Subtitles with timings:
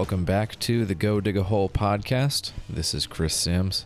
[0.00, 2.52] Welcome back to the Go Dig a Hole podcast.
[2.70, 3.84] This is Chris Sims.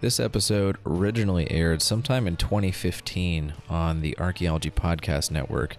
[0.00, 5.76] This episode originally aired sometime in 2015 on the Archaeology Podcast Network.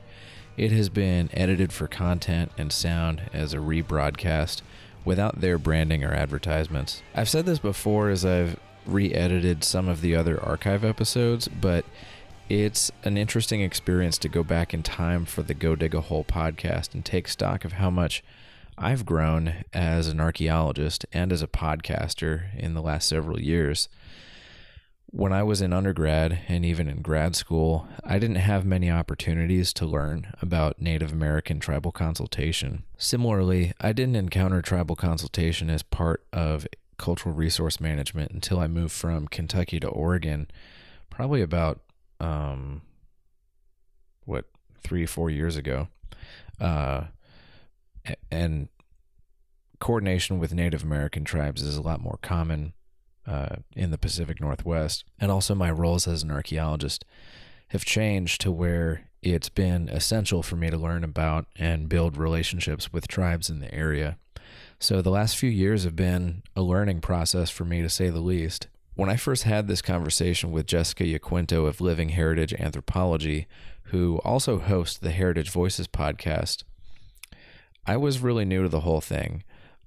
[0.58, 4.62] It has been edited for content and sound as a rebroadcast
[5.04, 7.02] without their branding or advertisements.
[7.16, 11.84] I've said this before as I've re edited some of the other archive episodes, but
[12.48, 16.24] it's an interesting experience to go back in time for the Go Dig a Hole
[16.24, 18.24] podcast and take stock of how much
[18.78, 23.88] I've grown as an archaeologist and as a podcaster in the last several years.
[25.08, 29.72] When I was in undergrad and even in grad school, I didn't have many opportunities
[29.74, 32.84] to learn about Native American tribal consultation.
[32.98, 36.68] Similarly, I didn't encounter tribal consultation as part of
[36.98, 40.48] cultural resource management until I moved from Kentucky to Oregon,
[41.10, 41.80] probably about
[42.20, 42.82] um,
[44.26, 44.46] what
[44.84, 45.88] three four years ago.
[46.60, 47.06] Uh,
[48.32, 48.70] and
[49.80, 52.74] coordination with Native American tribes is a lot more common
[53.28, 55.04] uh, in the Pacific Northwest.
[55.20, 57.06] And also, my roles as an archaeologist
[57.70, 62.94] have changed to where it's been essential for me to learn about and build relationships
[62.94, 64.18] with tribes in the area.
[64.80, 68.20] So, the last few years have been a learning process for me, to say the
[68.20, 68.68] least.
[68.94, 73.48] When I first had this conversation with Jessica Yaquinto of Living Heritage Anthropology,
[73.90, 76.64] who also hosts the Heritage Voices podcast,
[77.88, 79.44] I was really new to the whole thing.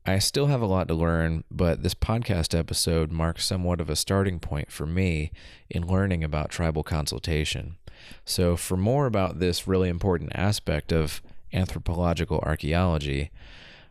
[0.07, 3.97] I still have a lot to learn, but this podcast episode marks somewhat of a
[3.97, 5.33] starting point for me
[5.69, 7.77] in learning about tribal consultation.
[8.25, 11.21] So, for more about this really important aspect of
[11.53, 13.33] anthropological archaeology,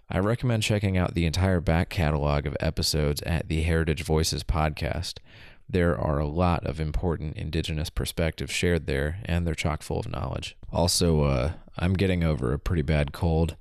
[0.09, 5.15] I recommend checking out the entire back catalog of episodes at the Heritage Voices podcast.
[5.69, 10.09] There are a lot of important Indigenous perspectives shared there, and they're chock full of
[10.09, 10.55] knowledge.
[10.71, 13.57] Also, uh, I'm getting over a pretty bad cold,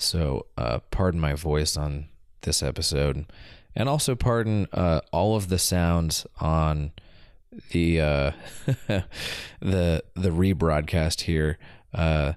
[0.00, 2.08] so, uh, pardon my voice on
[2.40, 3.26] this episode,
[3.74, 6.92] and also pardon uh, all of the sounds on
[7.72, 8.30] the uh,
[9.60, 11.58] the the rebroadcast here.
[11.92, 12.34] Uh,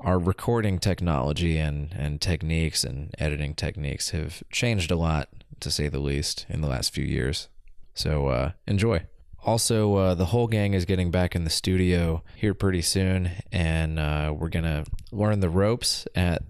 [0.00, 5.28] our recording technology and and techniques and editing techniques have changed a lot,
[5.60, 7.48] to say the least, in the last few years.
[7.94, 9.06] So uh, enjoy.
[9.46, 13.98] Also, uh, the whole gang is getting back in the studio here pretty soon, and
[13.98, 16.42] uh, we're gonna learn the ropes at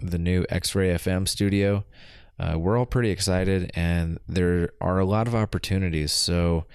[0.00, 1.84] the new X Ray FM studio.
[2.38, 6.12] Uh, we're all pretty excited, and there are a lot of opportunities.
[6.12, 6.66] So,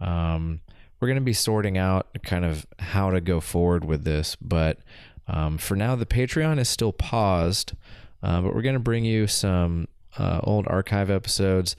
[0.00, 0.60] um,
[1.00, 4.36] we're going to be sorting out kind of how to go forward with this.
[4.36, 4.78] But
[5.26, 7.72] um, for now, the Patreon is still paused,
[8.22, 11.76] uh, but we're going to bring you some uh, old archive episodes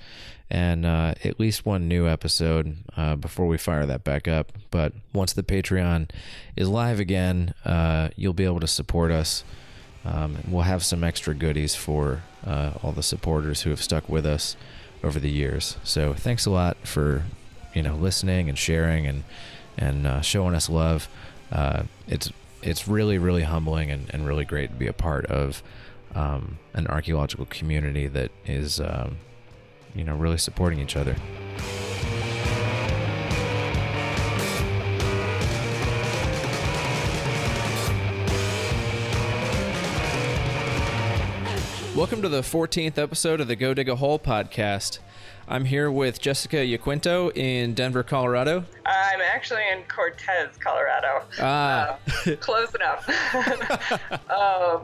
[0.50, 4.52] and uh, at least one new episode uh, before we fire that back up.
[4.72, 6.10] But once the Patreon
[6.56, 9.44] is live again, uh, you'll be able to support us.
[10.06, 14.26] Um, we'll have some extra goodies for uh, all the supporters who have stuck with
[14.26, 14.56] us
[15.04, 15.78] over the years.
[15.84, 17.24] So thanks a lot for
[17.74, 19.24] you know listening and sharing and
[19.78, 21.08] and uh, showing us love.
[21.52, 25.64] Uh, it's it's really really humbling and, and really great to be a part of
[26.16, 29.18] um, an archaeological community that is um,
[29.94, 31.16] you know really supporting each other.
[42.00, 45.00] Welcome to the 14th episode of the Go Dig a Hole podcast.
[45.50, 48.64] I'm here with Jessica Yaquinto in Denver, Colorado.
[48.86, 51.26] I'm actually in Cortez, Colorado.
[51.42, 51.98] Ah.
[52.26, 53.06] Uh, close enough.
[54.30, 54.84] um,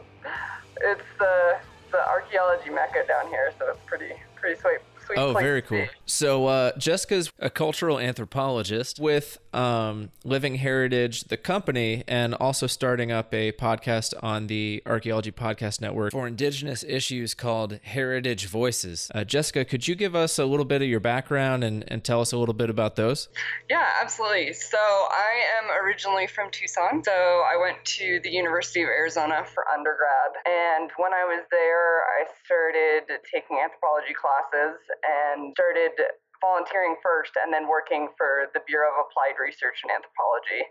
[0.82, 1.56] it's the
[1.90, 4.80] the archaeology mecca down here, so it's pretty pretty sweet
[5.16, 5.86] Oh, very cool.
[6.06, 13.10] So uh, Jessica's a cultural anthropologist with um, Living Heritage, the company, and also starting
[13.10, 19.10] up a podcast on the Archaeology Podcast Network for Indigenous issues called Heritage Voices.
[19.14, 22.20] Uh, Jessica, could you give us a little bit of your background and, and tell
[22.20, 23.28] us a little bit about those?
[23.70, 24.52] Yeah, absolutely.
[24.52, 27.02] So I am originally from Tucson.
[27.04, 30.32] So I went to the University of Arizona for undergrad.
[30.44, 35.92] And when I was there, I started taking anthropology classes and started
[36.40, 40.62] volunteering first and then working for the Bureau of Applied Research in Anthropology.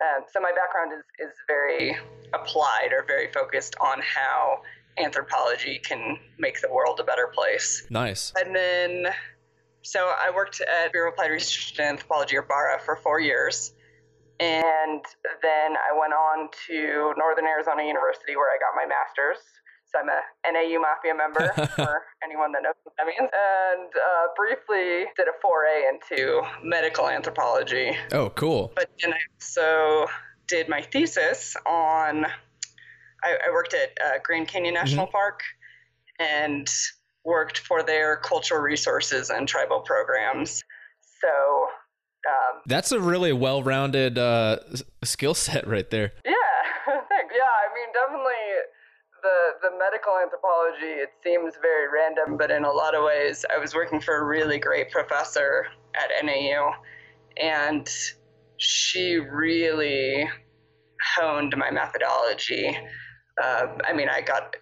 [0.00, 1.96] Um, so my background is, is very
[2.32, 4.62] applied or very focused on how
[4.98, 7.86] anthropology can make the world a better place.
[7.90, 8.32] Nice.
[8.36, 9.12] And then,
[9.82, 13.72] so I worked at Bureau of Applied Research in Anthropology, or BARA, for four years.
[14.40, 15.02] And
[15.42, 19.42] then I went on to Northern Arizona University, where I got my master's.
[19.90, 23.18] So I'm a NAU Mafia member for anyone that knows what that means.
[23.20, 27.96] And uh, briefly did a foray into medical anthropology.
[28.12, 28.72] Oh, cool.
[28.74, 30.10] But then I also
[30.46, 32.26] did my thesis on.
[33.24, 35.42] I, I worked at uh, Grand Canyon National Park,
[36.18, 36.68] and
[37.24, 40.62] worked for their cultural resources and tribal programs.
[41.20, 41.66] So
[42.28, 44.58] um, that's a really well-rounded uh,
[45.04, 46.12] skill set right there.
[46.24, 46.32] Yeah.
[49.28, 51.02] I mean, definitely the the medical anthropology.
[51.02, 54.24] It seems very random, but in a lot of ways, I was working for a
[54.24, 56.72] really great professor at NAU,
[57.36, 57.88] and
[58.56, 60.28] she really
[61.16, 62.76] honed my methodology.
[63.42, 64.56] Uh, I mean, I got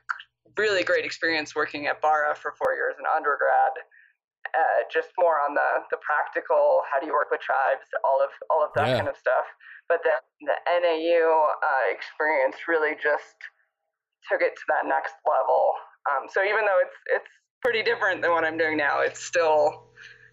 [0.59, 3.73] really great experience working at BARA for four years in undergrad.
[4.55, 8.31] Uh, just more on the the practical, how do you work with tribes, all of
[8.51, 8.97] all of that yeah.
[8.97, 9.45] kind of stuff.
[9.89, 13.37] But then the NAU uh, experience really just
[14.31, 15.73] took it to that next level.
[16.11, 17.33] Um, so even though it's it's
[17.63, 19.87] pretty different than what I'm doing now, it's still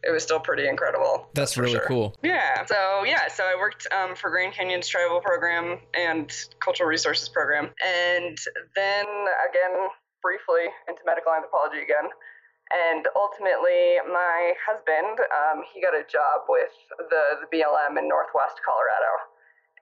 [0.03, 1.29] it was still pretty incredible.
[1.33, 1.87] That's really sure.
[1.87, 2.15] cool.
[2.23, 2.65] Yeah.
[2.65, 7.69] So yeah, so I worked um, for Grand Canyon's tribal program and cultural resources program,
[7.85, 8.37] and
[8.75, 9.05] then
[9.49, 9.89] again
[10.21, 12.09] briefly into medical anthropology again.
[12.71, 18.57] And ultimately, my husband, um, he got a job with the, the BLM in Northwest
[18.65, 19.13] Colorado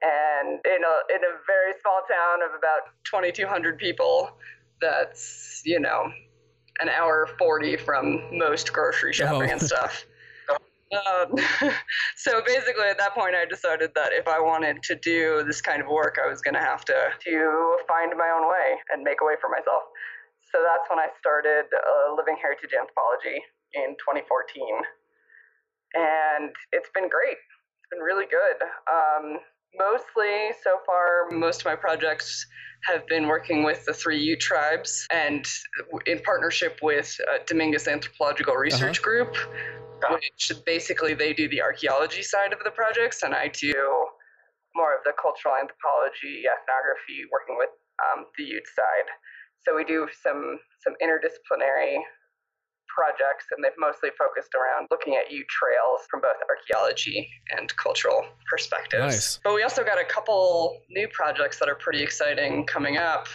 [0.02, 4.36] and in a in a very small town of about 2,200 people,
[4.80, 6.10] that's you know
[6.80, 9.52] an hour 40 from most grocery shopping oh.
[9.52, 10.04] and stuff.
[10.92, 11.36] Um,
[12.16, 15.80] so basically, at that point, I decided that if I wanted to do this kind
[15.80, 19.20] of work, I was going to have to to find my own way and make
[19.22, 19.84] a way for myself.
[20.52, 23.40] So that's when I started uh, Living Heritage Anthropology
[23.72, 24.60] in 2014,
[25.94, 27.40] and it's been great.
[27.40, 28.60] It's been really good.
[28.84, 29.40] Um,
[29.78, 32.46] mostly so far, most of my projects
[32.84, 35.46] have been working with the three Ute tribes and
[36.06, 39.04] in partnership with uh, Dominguez Anthropological Research uh-huh.
[39.04, 39.36] Group,
[40.10, 43.74] which basically they do the archaeology side of the projects, and I do
[44.74, 47.70] more of the cultural anthropology, ethnography, working with
[48.02, 49.08] um, the Ute side.
[49.64, 51.98] So we do some some interdisciplinary
[52.88, 58.24] projects, and they've mostly focused around looking at Ute trails from both archaeology and cultural
[58.50, 59.14] perspectives.
[59.14, 59.40] Nice.
[59.42, 63.26] But we also got a couple new projects that are pretty exciting coming up.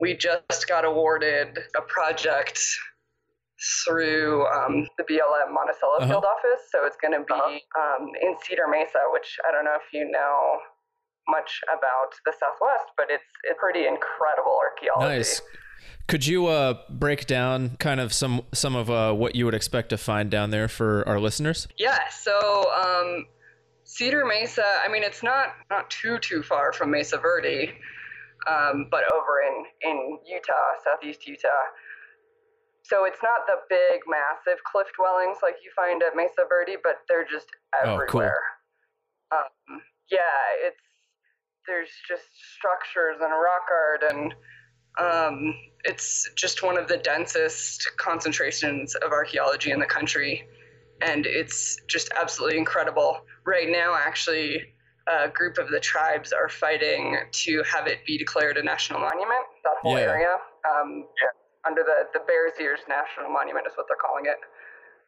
[0.00, 2.60] We just got awarded a project
[3.84, 6.08] through um, the BLM Monticello uh-huh.
[6.08, 6.66] field office.
[6.70, 8.02] So it's going to be uh-huh.
[8.02, 10.58] um, in Cedar Mesa, which I don't know if you know
[11.28, 15.18] much about the Southwest, but it's it's pretty incredible archaeology.
[15.18, 15.40] Nice.
[16.08, 19.90] Could you uh, break down kind of some some of uh, what you would expect
[19.90, 21.68] to find down there for our listeners?
[21.78, 21.98] Yeah.
[22.10, 23.26] So um,
[23.84, 24.64] Cedar Mesa.
[24.84, 27.72] I mean, it's not not too too far from Mesa Verde,
[28.48, 30.52] um, but over in in Utah,
[30.84, 31.48] southeast Utah.
[32.84, 36.98] So it's not the big, massive cliff dwellings like you find at Mesa Verde, but
[37.08, 37.46] they're just
[37.80, 38.40] everywhere.
[39.30, 39.76] Oh, cool.
[39.76, 40.82] um, yeah, it's
[41.66, 42.26] there's just
[42.56, 44.34] structures and rock art and
[44.98, 45.54] um,
[45.84, 50.46] it's just one of the densest concentrations of archaeology in the country
[51.00, 54.62] and it's just absolutely incredible right now actually
[55.08, 59.44] a group of the tribes are fighting to have it be declared a national monument
[59.64, 60.04] that whole yeah.
[60.04, 60.36] area
[60.70, 61.68] um, yeah.
[61.68, 64.38] under the, the bears ears national monument is what they're calling it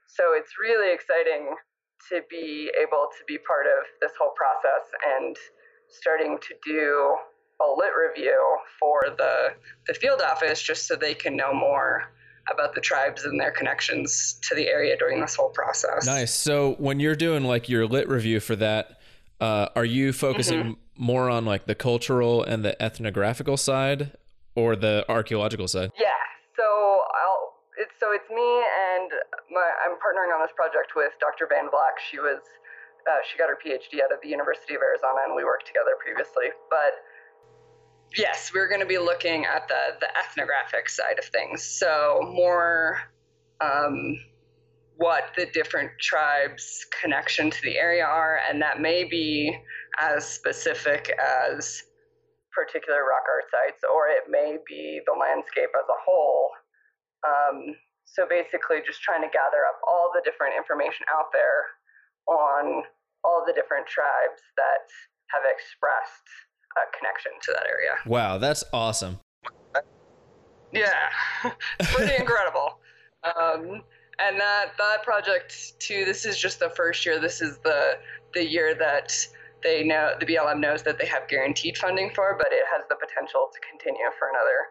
[0.07, 1.55] so it's really exciting
[2.09, 5.37] to be able to be part of this whole process and
[5.89, 7.17] starting to do
[7.61, 9.55] a lit review for the
[9.87, 12.05] the field office just so they can know more
[12.53, 16.07] about the tribes and their connections to the area during this whole process.
[16.07, 16.35] Nice.
[16.35, 19.01] So when you're doing like your lit review for that,
[19.41, 21.05] uh, are you focusing mm-hmm.
[21.05, 24.13] more on like the cultural and the ethnographical side
[24.55, 25.91] or the archaeological side?
[25.99, 26.09] Yeah.
[26.57, 29.11] So I'll it's so it's me and
[29.51, 31.49] my I'm partnering on this project with Dr.
[31.51, 31.99] Van Vleck.
[32.11, 32.39] She was
[33.09, 35.93] uh, she got her PhD out of the University of Arizona, and we worked together
[36.01, 36.55] previously.
[36.71, 37.05] But
[38.17, 41.63] yes, we're going to be looking at the the ethnographic side of things.
[41.63, 42.99] So more
[43.61, 44.17] um,
[44.97, 49.57] what the different tribes' connection to the area are, and that may be
[49.99, 51.83] as specific as
[52.53, 56.51] particular rock art sites, or it may be the landscape as a whole.
[57.27, 61.67] Um, so basically, just trying to gather up all the different information out there
[62.29, 62.83] on
[63.25, 64.87] all the different tribes that
[65.33, 66.29] have expressed
[66.77, 67.93] a connection to that area.
[68.07, 69.21] Wow, that's awesome.
[70.73, 70.91] Yeah,
[71.83, 72.79] pretty incredible.
[73.23, 73.83] Um,
[74.19, 76.05] and that that project too.
[76.05, 77.21] This is just the first year.
[77.21, 77.99] This is the
[78.33, 79.13] the year that
[79.63, 82.97] they know the BLM knows that they have guaranteed funding for, but it has the
[82.97, 84.69] potential to continue for another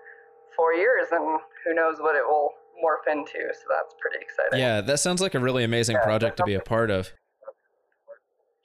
[0.56, 2.52] four years, and who knows what it will
[2.84, 3.54] morph into.
[3.54, 4.60] So that's pretty exciting.
[4.60, 7.12] Yeah, that sounds like a really amazing yeah, project to be a part of.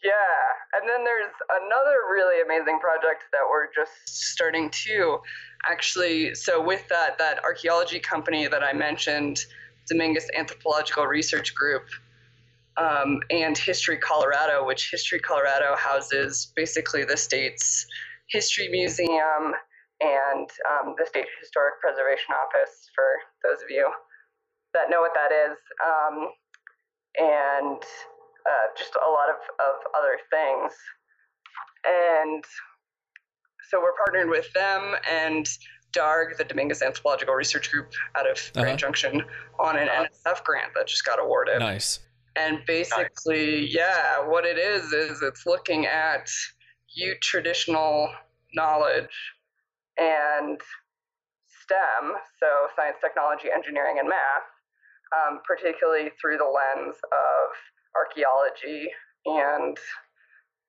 [0.03, 0.13] Yeah,
[0.79, 5.19] And then there's another really amazing project that we're just starting to
[5.69, 6.35] actually.
[6.37, 9.45] So, with that, that archaeology company that I mentioned,
[9.89, 11.83] Dominguez Anthropological Research Group,
[12.77, 17.87] um, and History Colorado, which History Colorado houses basically the state's
[18.29, 19.55] history museum
[20.01, 23.05] and um, the State Historic Preservation Office, for
[23.43, 23.91] those of you
[24.75, 26.29] that know what that is, um,
[27.19, 27.83] and
[28.49, 30.73] uh, just a lot of, of other things.
[31.85, 32.45] And
[33.71, 35.49] so we're partnered with them and
[35.93, 38.77] DARG, the Dominguez Anthropological Research Group out of Grand Uh-huh.
[38.77, 39.23] Junction,
[39.59, 41.61] on an NSF grant that just got awarded.
[41.61, 42.01] Nice.
[42.37, 46.31] And basically, yeah, what it is is it's looking at
[46.95, 48.11] Ute traditional
[48.55, 49.09] knowledge
[49.99, 50.61] and
[51.63, 54.49] STEM, so science, technology, engineering, and math,
[55.17, 57.49] um, particularly through the lens of
[58.01, 58.89] archaeology
[59.27, 59.77] and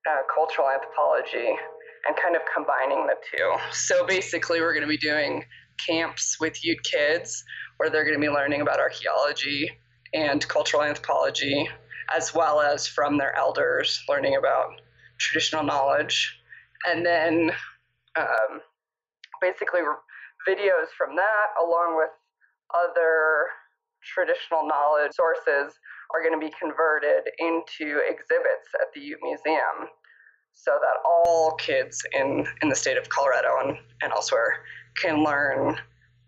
[0.09, 1.49] uh, cultural anthropology,
[2.07, 3.49] and kind of combining the two.
[3.71, 5.43] So basically, we're going to be doing
[5.87, 7.43] camps with youth kids
[7.77, 9.69] where they're going to be learning about archaeology
[10.13, 11.69] and cultural anthropology,
[12.15, 14.69] as well as from their elders, learning about
[15.19, 16.17] traditional knowledge.
[16.87, 17.51] And then
[18.17, 18.61] um,
[19.41, 19.81] basically
[20.47, 22.09] videos from that, along with
[22.73, 23.47] other
[24.03, 25.77] traditional knowledge sources,
[26.13, 29.89] are going to be converted into exhibits at the Ute Museum
[30.53, 34.63] so that all kids in, in the state of Colorado and, and elsewhere
[34.97, 35.77] can learn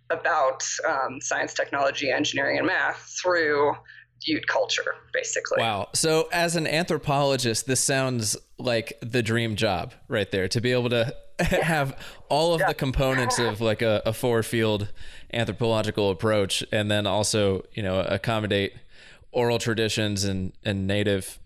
[0.10, 3.74] about um, science, technology, engineering, and math through
[4.24, 5.58] Ute culture, basically.
[5.60, 5.90] Wow.
[5.94, 10.90] So, as an anthropologist, this sounds like the dream job right there to be able
[10.92, 11.98] to have
[12.30, 12.68] all of Yeah.
[12.68, 14.90] the components of like a, a four field
[15.34, 18.74] anthropological approach and then also, you know, accommodate
[19.32, 21.40] oral traditions and, and native,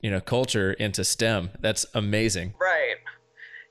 [0.00, 1.50] you know, culture into STEM.
[1.60, 2.54] That's amazing.
[2.60, 2.96] Right.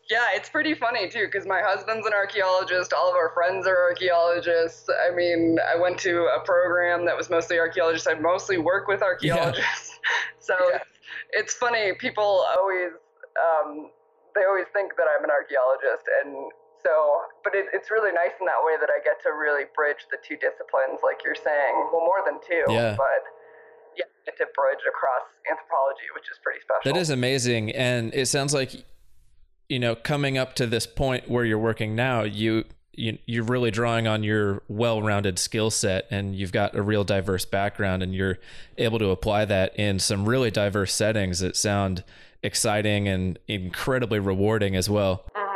[0.10, 2.94] Yeah, it's pretty funny too because my husband's an archaeologist.
[2.94, 4.88] All of our friends are archaeologists.
[4.90, 8.08] I mean, I went to a program that was mostly archaeologists.
[8.08, 10.00] I mostly work with archaeologists.
[10.40, 10.78] So Yeah.
[10.78, 10.86] it's,
[11.34, 11.92] it's funny.
[12.00, 12.92] People always
[13.36, 13.92] um,
[14.34, 16.52] they always think that I'm an archaeologist, and
[16.88, 16.96] so
[17.44, 20.18] but it, it's really nice in that way that I get to really bridge the
[20.24, 21.76] two disciplines, like you're saying.
[21.92, 22.96] Well, more than two, Yeah.
[22.96, 23.24] but
[23.96, 26.94] yeah, get to bridge across anthropology, which is pretty special.
[26.94, 27.72] That is amazing.
[27.72, 28.72] And it sounds like,
[29.70, 32.64] you know, coming up to this point where you're working now, you,
[32.94, 37.46] you you're really drawing on your well-rounded skill set and you've got a real diverse
[37.46, 38.40] background and you're
[38.78, 42.04] able to apply that in some really diverse settings that sound
[42.44, 45.26] exciting and incredibly rewarding as well.
[45.36, 45.47] hmm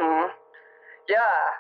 [1.10, 1.18] Yeah,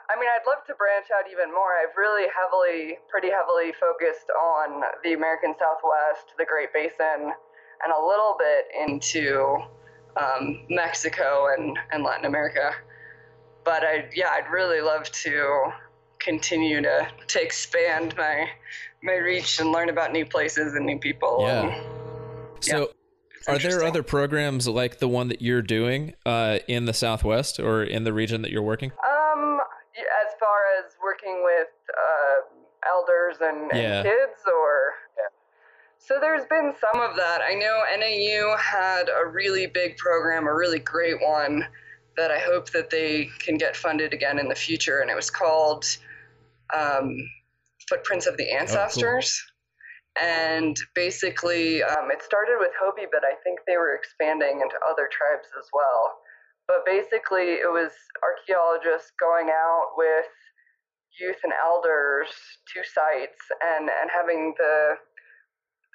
[0.09, 1.73] I mean, I'd love to branch out even more.
[1.81, 7.33] I've really heavily, pretty heavily focused on the American Southwest, the Great Basin,
[7.83, 9.57] and a little bit into
[10.15, 12.71] um, Mexico and, and Latin America.
[13.63, 15.71] But I, yeah, I'd really love to
[16.19, 18.47] continue to, to expand my
[19.03, 21.39] my reach and learn about new places and new people.
[21.41, 21.67] Yeah.
[21.67, 21.85] and
[22.61, 22.91] So
[23.35, 27.59] it's are there other programs like the one that you're doing uh, in the Southwest
[27.59, 28.91] or in the region that you're working?
[28.91, 29.20] Um,
[30.41, 34.97] far as working with uh, elders and, and kids, or
[36.01, 37.41] so there's been some of that.
[37.41, 41.67] I know NAU had a really big program, a really great one
[42.17, 45.29] that I hope that they can get funded again in the future, and it was
[45.29, 45.85] called
[46.75, 47.15] um,
[47.87, 49.41] Footprints of the Ancestors.
[50.19, 55.07] And basically, um, it started with Hopi, but I think they were expanding into other
[55.09, 56.17] tribes as well
[56.71, 57.91] but basically it was
[58.23, 60.25] archaeologists going out with
[61.19, 62.29] youth and elders
[62.73, 63.41] to sites
[63.75, 64.95] and and having the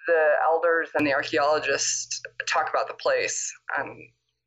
[0.07, 3.97] the elders and the archaeologists talk about the place and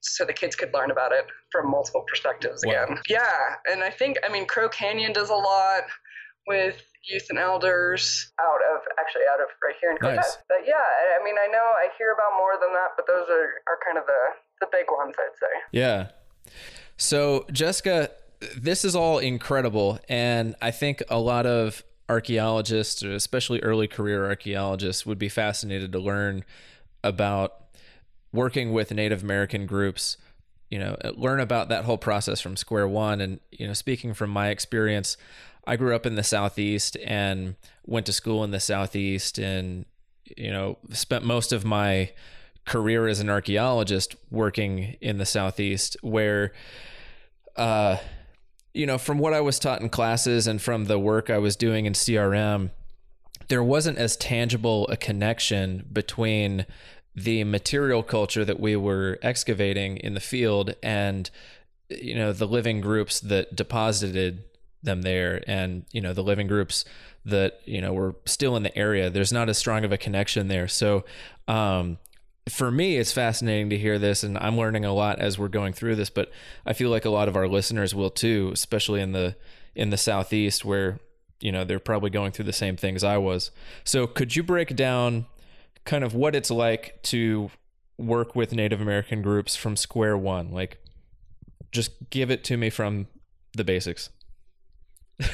[0.02, 2.84] so the kids could learn about it from multiple perspectives Wow.
[2.86, 5.84] again yeah and i think i mean crow canyon does a lot
[6.48, 10.18] with youth and elders out of actually out of right here in Cortez.
[10.18, 10.38] Nice.
[10.48, 13.30] But yeah, I I mean, I know I hear about more than that, but those
[13.30, 14.22] are, are kind of the,
[14.66, 15.54] the big ones, I'd say.
[15.72, 16.10] Yeah.
[17.00, 18.12] So, Jessica,
[18.58, 20.00] this is all incredible.
[20.10, 26.00] And I think a lot of archaeologists, especially early career archaeologists, would be fascinated to
[26.00, 26.44] learn
[27.02, 27.56] about
[28.34, 30.18] working with Native American groups,
[30.70, 33.22] you know, learn about that whole process from square one.
[33.22, 35.16] And, you know, speaking from my experience,
[35.66, 39.86] I grew up in the Southeast and went to school in the Southeast and,
[40.36, 42.12] you know, spent most of my
[42.66, 46.54] career as an archaeologist working in the Southeast, where,
[47.56, 47.98] uh,
[48.74, 51.56] you know, from what I was taught in classes and from the work I was
[51.56, 52.72] doing in CRM,
[53.48, 56.66] there wasn't as tangible a connection between
[57.16, 61.30] the material culture that we were excavating in the field and
[61.90, 64.44] you know the living groups that deposited
[64.84, 66.86] them there and you know the living groups
[67.26, 69.10] that you know were still in the area.
[69.10, 70.68] There's not as strong of a connection there.
[70.68, 71.06] So
[71.48, 71.98] um,
[72.50, 75.74] for me it's fascinating to hear this and i'm learning a lot as we're going
[75.74, 76.32] through this but
[76.66, 79.36] i feel like a lot of our listeners will too especially in the
[79.76, 81.00] in the southeast where
[81.40, 83.52] you know they're probably going through the same things i was.
[83.84, 85.26] So could you break down
[85.86, 87.50] kind of what it's like to
[87.98, 90.52] work with native american groups from square one?
[90.52, 90.78] Like
[91.72, 93.08] just give it to me from
[93.54, 94.10] the basics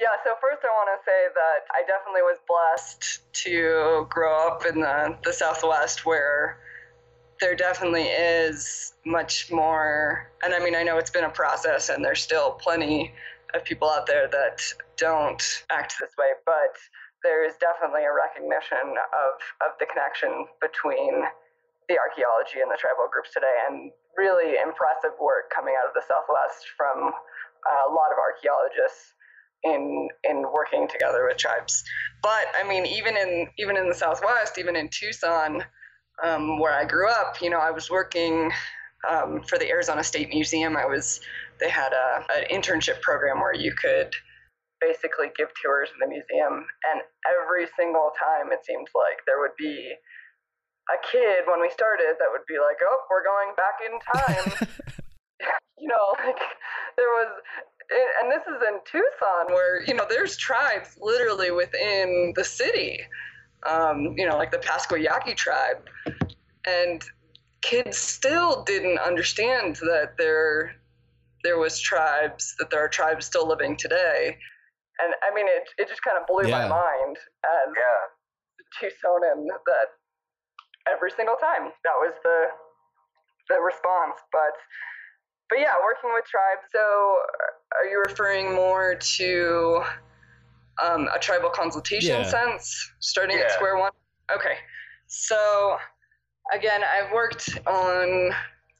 [0.00, 4.64] yeah, so first I want to say that I definitely was blessed to grow up
[4.66, 6.58] in the, the Southwest where
[7.40, 10.30] there definitely is much more.
[10.42, 13.12] And I mean, I know it's been a process and there's still plenty
[13.54, 14.62] of people out there that
[14.96, 16.74] don't act this way, but
[17.22, 19.34] there is definitely a recognition of,
[19.66, 21.26] of the connection between
[21.88, 26.04] the archaeology and the tribal groups today and really impressive work coming out of the
[26.04, 29.17] Southwest from uh, a lot of archaeologists
[29.64, 31.84] in in working together with tribes.
[32.22, 35.64] But I mean, even in even in the Southwest, even in Tucson,
[36.22, 38.50] um, where I grew up, you know, I was working
[39.08, 40.76] um, for the Arizona State Museum.
[40.76, 41.20] I was
[41.60, 44.14] they had a an internship program where you could
[44.80, 49.56] basically give tours in the museum, and every single time it seemed like there would
[49.58, 49.92] be
[50.88, 54.68] a kid when we started that would be like, "Oh, we're going back in time."
[55.78, 56.38] you know, like
[56.96, 57.30] there was,
[57.90, 63.00] and this is in Tucson where, you know, there's tribes literally within the city,
[63.66, 65.78] um, you know, like the Pascua Yaqui tribe.
[66.66, 67.02] And
[67.62, 70.76] kids still didn't understand that there,
[71.44, 74.36] there was tribes, that there are tribes still living today.
[75.00, 76.68] And I mean, it, it just kind of blew yeah.
[76.68, 78.88] my mind as yeah.
[78.88, 79.88] Tucsonan that
[80.92, 82.46] every single time that was the,
[83.48, 84.20] the response.
[84.30, 84.52] But
[85.48, 86.68] but yeah, working with tribes.
[86.72, 87.18] So,
[87.76, 89.82] are you referring more to
[90.82, 92.28] um, a tribal consultation yeah.
[92.28, 93.44] sense, starting yeah.
[93.44, 93.92] at square one?
[94.34, 94.56] Okay.
[95.06, 95.76] So,
[96.54, 98.30] again, I've worked on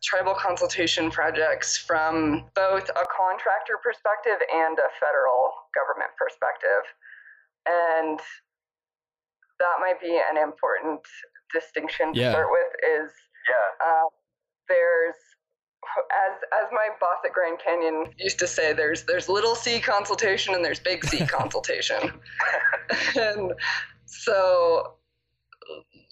[0.03, 6.85] tribal consultation projects from both a contractor perspective and a federal government perspective.
[7.67, 8.21] And
[9.59, 11.01] that might be an important
[11.53, 12.31] distinction to yeah.
[12.31, 13.11] start with is
[13.49, 13.87] yeah.
[13.87, 14.09] Uh,
[14.69, 15.17] there's
[16.29, 20.55] as as my boss at Grand Canyon used to say, there's there's little C consultation
[20.55, 22.13] and there's big C consultation,
[23.17, 23.53] and
[24.07, 24.95] so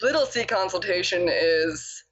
[0.02, 2.04] little C consultation is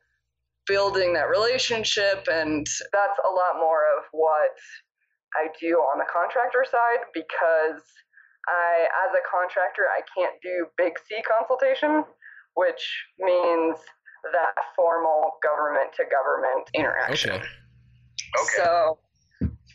[0.67, 4.57] building that relationship, and that's a lot more of what
[5.35, 7.83] I do on the contractor side because
[8.49, 12.05] I, as a contractor, I can't do big C consultation,
[12.55, 13.77] which means
[14.33, 17.33] that formal government to government interaction.
[17.33, 17.45] Okay.
[18.41, 18.57] Okay.
[18.57, 18.99] So,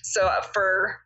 [0.02, 1.00] so for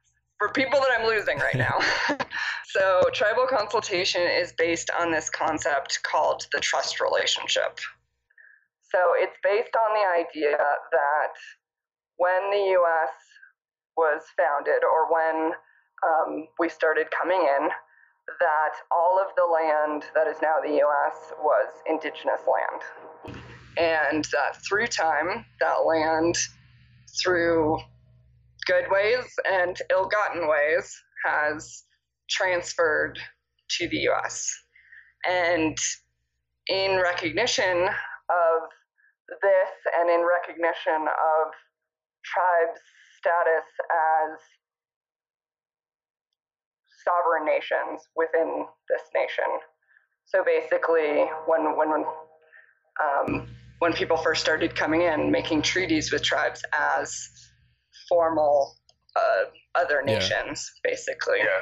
[0.44, 1.80] for people that I'm losing right now.
[2.66, 7.80] so, tribal consultation is based on this concept called the trust relationship.
[8.92, 11.34] So, it's based on the idea that
[12.18, 13.14] when the U.S.
[13.96, 15.52] was founded, or when
[16.04, 17.70] um, we started coming in,
[18.40, 21.34] that all of the land that is now the U.S.
[21.40, 22.82] was indigenous land.
[23.78, 26.36] And that through time, that land,
[27.22, 27.80] through
[28.66, 31.84] good ways and ill gotten ways, has
[32.30, 33.20] transferred
[33.70, 34.50] to the U.S.
[35.28, 35.78] And
[36.68, 37.88] in recognition
[38.30, 38.70] of
[39.42, 41.52] this and in recognition of
[42.24, 42.80] tribes'
[43.18, 44.40] status as
[47.04, 49.60] sovereign nations within this nation.
[50.26, 52.06] So basically, when when
[53.04, 53.48] um,
[53.80, 57.30] when people first started coming in, making treaties with tribes as
[58.08, 58.76] formal
[59.16, 59.44] uh,
[59.76, 60.92] other nations, yeah.
[60.92, 61.62] basically, yeah.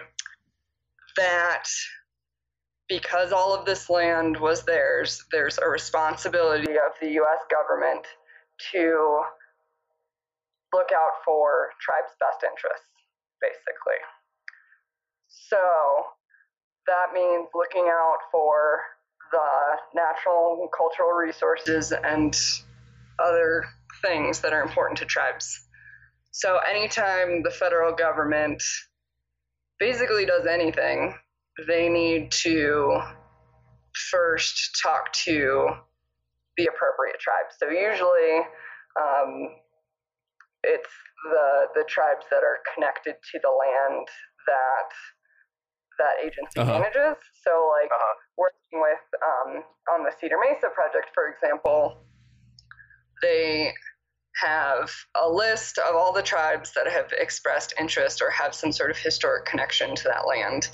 [1.18, 1.66] that
[2.88, 7.40] because all of this land was theirs, there's a responsibility of the U.S.
[7.50, 8.06] government
[8.74, 9.22] to
[10.74, 12.92] look out for tribes' best interests,
[13.42, 14.00] basically.
[15.32, 15.58] So
[16.88, 18.80] that means looking out for
[19.32, 22.36] the natural and cultural resources and
[23.20, 23.64] other
[24.02, 25.68] things that are important to tribes.
[26.32, 28.62] So anytime the federal government
[29.80, 31.14] basically does anything,
[31.68, 33.02] they need to
[34.10, 35.70] first talk to
[36.58, 37.56] the appropriate tribes.
[37.60, 38.40] So usually
[39.00, 39.56] um,
[40.64, 40.90] it's
[41.24, 44.08] the the tribes that are connected to the land
[44.48, 44.90] that
[46.02, 46.80] that agency uh-huh.
[46.80, 47.22] manages.
[47.46, 48.16] So like uh-huh.
[48.38, 52.02] working with um, on the Cedar Mesa project, for example,
[53.22, 53.74] they
[54.42, 54.90] have
[55.22, 58.98] a list of all the tribes that have expressed interest or have some sort of
[58.98, 60.70] historic connection to that land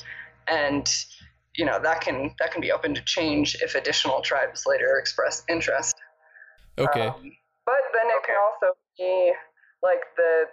[0.48, 1.06] and
[1.56, 5.44] you know that can that can be open to change if additional tribes later express
[5.50, 5.96] interest
[6.78, 7.32] okay um,
[7.66, 9.34] but then it can also be
[9.82, 10.46] like the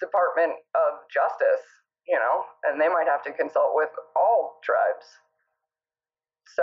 [0.00, 1.64] department of justice
[2.08, 5.06] you know and they might have to consult with all tribes
[6.54, 6.62] so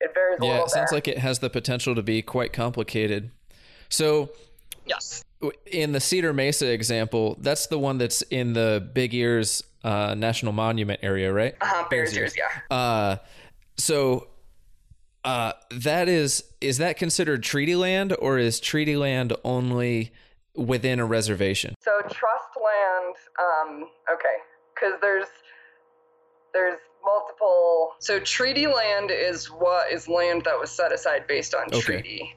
[0.00, 0.50] it varies a lot.
[0.50, 0.96] yeah it sounds there.
[0.96, 3.30] like it has the potential to be quite complicated
[3.88, 4.30] so
[4.88, 5.24] Yes.
[5.70, 10.52] In the Cedar Mesa example, that's the one that's in the Big Ears uh, National
[10.52, 11.54] Monument area, right?
[11.60, 12.76] Uh-huh, Bears Ears, yeah.
[12.76, 13.16] Uh,
[13.76, 14.28] so
[15.24, 20.12] uh, that is is that considered treaty land, or is treaty land only
[20.56, 21.74] within a reservation?
[21.80, 24.36] So trust land, um, okay,
[24.74, 25.28] because there's
[26.54, 27.92] there's multiple.
[28.00, 31.80] So treaty land is what is land that was set aside based on Okay.
[31.80, 32.32] treaty.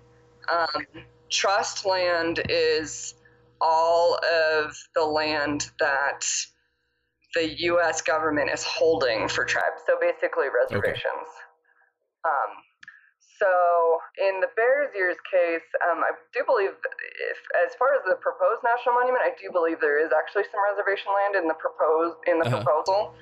[0.52, 0.86] Um,
[1.32, 3.15] trust land is
[3.62, 6.26] all of the land that
[7.36, 8.02] the U.S.
[8.02, 9.84] government is holding for tribes.
[9.88, 11.28] So basically reservations.
[12.26, 12.58] Um,
[13.42, 13.52] so
[14.22, 18.62] in the Bears Ears case, um, I do believe, if as far as the proposed
[18.64, 22.40] national monument, I do believe there is actually some reservation land in the proposed in
[22.40, 22.62] the Uh-huh.
[22.64, 23.16] proposal.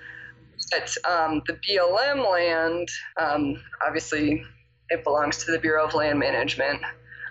[0.71, 4.43] But um, the BLM land, um, obviously,
[4.89, 6.81] it belongs to the Bureau of Land Management,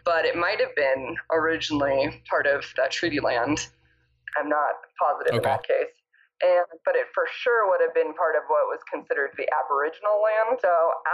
[0.04, 3.68] but it might have been originally part of that treaty land.
[4.38, 5.94] I'm not positive in that case.
[6.40, 10.22] And but it for sure would have been part of what was considered the Aboriginal
[10.22, 10.58] land.
[10.62, 10.70] So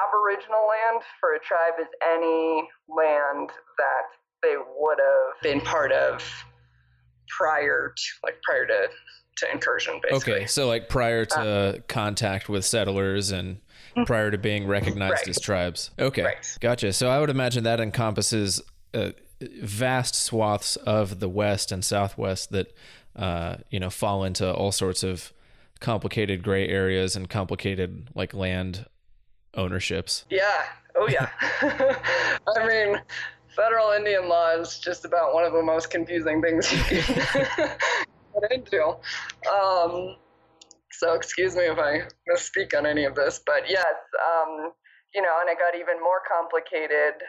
[0.07, 4.07] Aboriginal land for a tribe is any land that
[4.43, 6.23] they would have been part of
[7.39, 8.89] prior to like prior to,
[9.39, 10.35] to incursion basically.
[10.35, 13.61] Okay, so like prior to contact with settlers and
[14.07, 15.29] prior to being recognized Right.
[15.29, 15.91] as tribes.
[15.99, 16.59] Okay, Right.
[16.61, 16.93] gotcha.
[16.93, 18.61] So I would imagine that encompasses
[18.93, 19.11] uh,
[19.41, 22.73] vast swaths of the West and Southwest that
[23.17, 25.33] uh, you know fall into all sorts of
[25.81, 28.87] complicated gray areas and complicated like land
[29.55, 30.25] ownerships.
[30.31, 30.63] Yeah.
[30.97, 31.29] Oh yeah.
[32.57, 33.01] I mean,
[33.55, 37.03] federal Indian law is just about one of the most confusing things you can
[38.41, 38.83] get into.
[39.51, 40.17] Um,
[40.93, 44.73] so excuse me if I misspeak on any of this, but yes, um,
[45.15, 47.21] you know, and it got even more complicated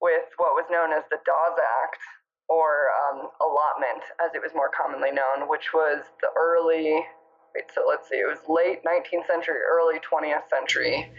[0.00, 2.00] with what was known as the Dawes Act,
[2.50, 7.00] or um, allotment, as it was more commonly known, which was the early.
[7.54, 11.10] Wait, so let's see, it was late 19th century, early 20th century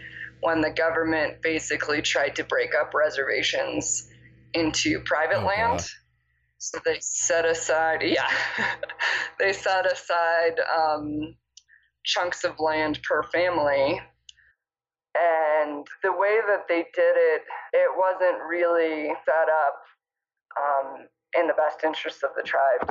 [0.42, 4.08] when the government basically tried to break up reservations
[4.54, 5.78] into private Oh, land.
[5.78, 5.86] God.
[6.58, 8.28] So they set aside, yeah,
[9.38, 11.34] they set aside um,
[12.04, 14.00] chunks of land per family.
[15.14, 17.42] And the way that they did it,
[17.72, 19.82] it wasn't really set up
[20.56, 21.06] um,
[21.38, 22.88] in the best interests of the tribes.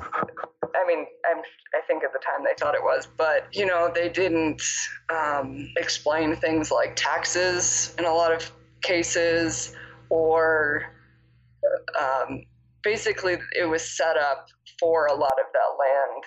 [0.76, 1.42] I mean, I'm,
[1.76, 4.62] I think at the time they thought it was, but you know, they didn't
[5.10, 8.52] um, explain things like taxes in a lot of
[8.82, 9.76] cases,
[10.10, 10.94] or
[12.00, 12.44] um,
[12.84, 14.48] basically it was set up
[14.80, 16.24] for a lot of that land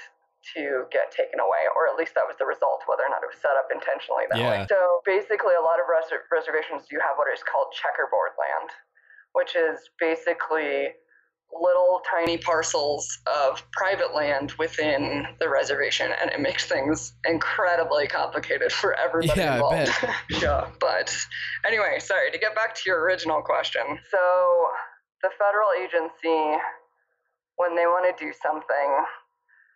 [0.55, 3.31] to get taken away, or at least that was the result, whether or not it
[3.33, 4.61] was set up intentionally that way.
[4.63, 4.69] Yeah.
[4.69, 8.69] So basically, a lot of res- reservations do have what is called checkerboard land,
[9.33, 10.93] which is basically
[11.53, 18.73] little tiny parcels of private land within the reservation, and it makes things incredibly complicated
[18.73, 19.93] for everybody Yeah, involved.
[20.31, 21.15] yeah, but
[21.67, 23.83] anyway, sorry to get back to your original question.
[24.11, 24.67] So
[25.23, 26.59] the federal agency,
[27.57, 29.05] when they want to do something,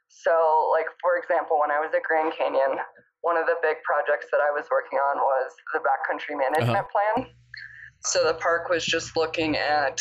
[0.08, 2.78] so like for example, when I was at Grand Canyon,
[3.20, 6.50] one of the big projects that I was working on was the backcountry uh-huh.
[6.50, 7.26] management plan.
[8.04, 10.00] So the park was just looking at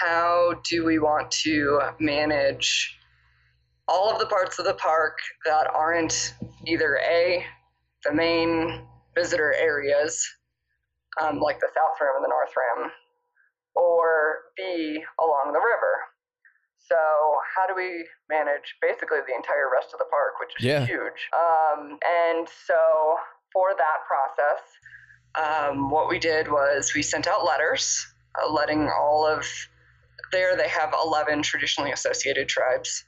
[0.00, 2.98] how do we want to manage
[3.88, 6.34] all of the parts of the park that aren't
[6.66, 7.44] either A,
[8.04, 8.82] the main
[9.14, 10.26] visitor areas,
[11.20, 12.90] um, like the South Rim and the North Rim,
[13.74, 15.94] or B, along the river.
[16.78, 16.96] So,
[17.56, 20.84] how do we manage basically the entire rest of the park, which is Yeah.
[20.86, 21.28] huge?
[21.32, 23.18] Um, and so,
[23.52, 24.62] for that process,
[25.34, 28.06] um, what we did was we sent out letters
[28.42, 29.46] uh, letting all of
[30.32, 33.04] there they have 11 traditionally associated tribes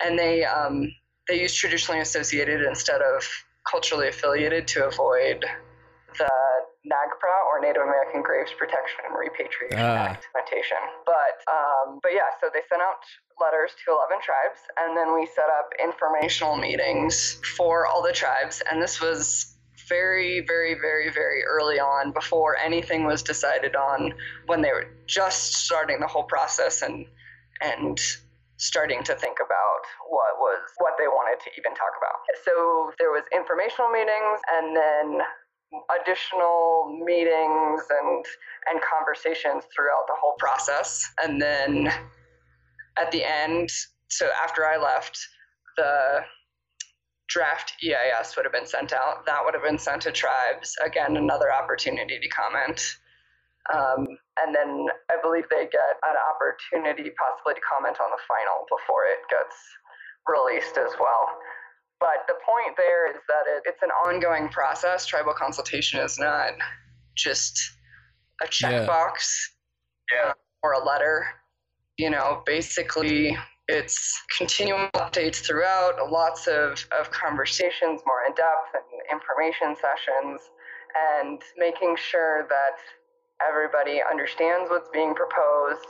[0.00, 0.90] and they um,
[1.28, 3.26] they use traditionally associated instead of
[3.70, 5.44] culturally affiliated to avoid
[6.16, 6.30] the
[6.86, 10.16] NAGPRA or Native American Graves Protection and Repatriation Ah.
[10.16, 10.78] Act notation.
[11.04, 12.96] But um, but yeah, so they sent out
[13.40, 18.62] letters to 11 tribes, and then we set up informational meetings for all the tribes,
[18.70, 19.57] and this was
[19.88, 24.14] very, very, very, very early on before anything was decided on
[24.46, 27.06] when they were just starting the whole process and
[27.60, 27.98] and
[28.56, 32.18] starting to think about what was what they wanted to even talk about.
[32.44, 35.20] So there was informational meetings and then
[36.00, 38.24] additional meetings and
[38.70, 41.92] and conversations throughout the whole process and then
[42.96, 43.68] at the end
[44.08, 45.18] so after I left
[45.76, 46.20] the
[47.28, 49.24] draft EIS would have been sent out.
[49.26, 50.74] That would have been sent to tribes.
[50.84, 52.96] Again, another opportunity to comment.
[53.72, 54.06] Um,
[54.40, 59.04] and then I believe they get an opportunity possibly to comment on the final before
[59.04, 59.56] it gets
[60.26, 61.36] released as well.
[62.00, 65.04] But the point there is that it, it's an ongoing process.
[65.04, 66.52] Tribal consultation is not
[67.16, 67.58] just
[68.42, 69.28] a checkbox
[70.12, 70.30] Yeah.
[70.30, 71.26] uh, or a letter.
[71.98, 73.36] You know, basically,
[73.68, 80.40] it's continual updates throughout, lots of, of conversations more in depth and information sessions,
[81.20, 82.78] and making sure that
[83.46, 85.86] everybody understands what's being proposed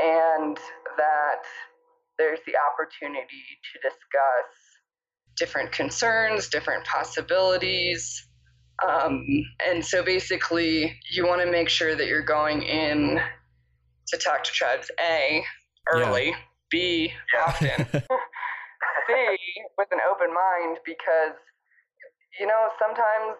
[0.00, 0.56] and
[0.96, 1.42] that
[2.18, 4.50] there's the opportunity to discuss
[5.36, 8.28] different concerns, different possibilities.
[8.88, 9.24] Um,
[9.66, 13.20] and so basically, you want to make sure that you're going in
[14.06, 15.42] to talk to tribes A
[15.92, 16.34] early,
[16.70, 17.44] B Yeah.
[17.44, 17.86] often,
[19.06, 19.12] C
[19.76, 21.36] with an open mind because
[22.40, 23.36] you know sometimes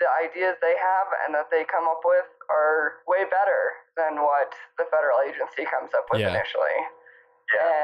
[0.00, 3.62] the ideas they have and that they come up with are way better
[3.96, 6.32] than what the federal agency comes up with Yeah.
[6.32, 6.78] initially.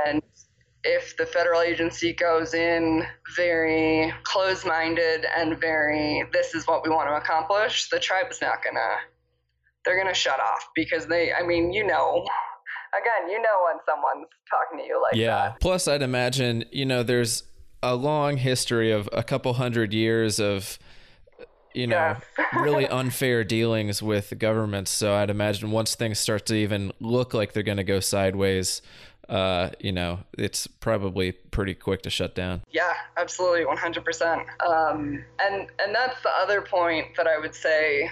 [0.07, 0.22] And
[0.85, 3.05] if the federal agency goes in
[3.37, 8.62] very close minded and very, this is what we want to accomplish, the tribe's not
[8.62, 8.96] going to,
[9.85, 12.25] they're going to shut off because they, I mean, you know,
[12.92, 15.51] again, you know when someone's talking to you like yeah.
[15.51, 15.61] that.
[15.61, 17.44] Plus, I'd imagine, you know, there's
[17.83, 20.79] a long history of a couple hundred years of,
[21.75, 22.49] you know, Yes.
[22.61, 24.90] really unfair dealings with governments.
[24.90, 28.83] So I'd imagine once things start to even look like they're going to go sideways,
[29.29, 32.62] uh, you know, it's probably pretty quick to shut down.
[32.70, 34.44] Yeah, absolutely, 100%.
[34.64, 38.11] Um, and and that's the other point that I would say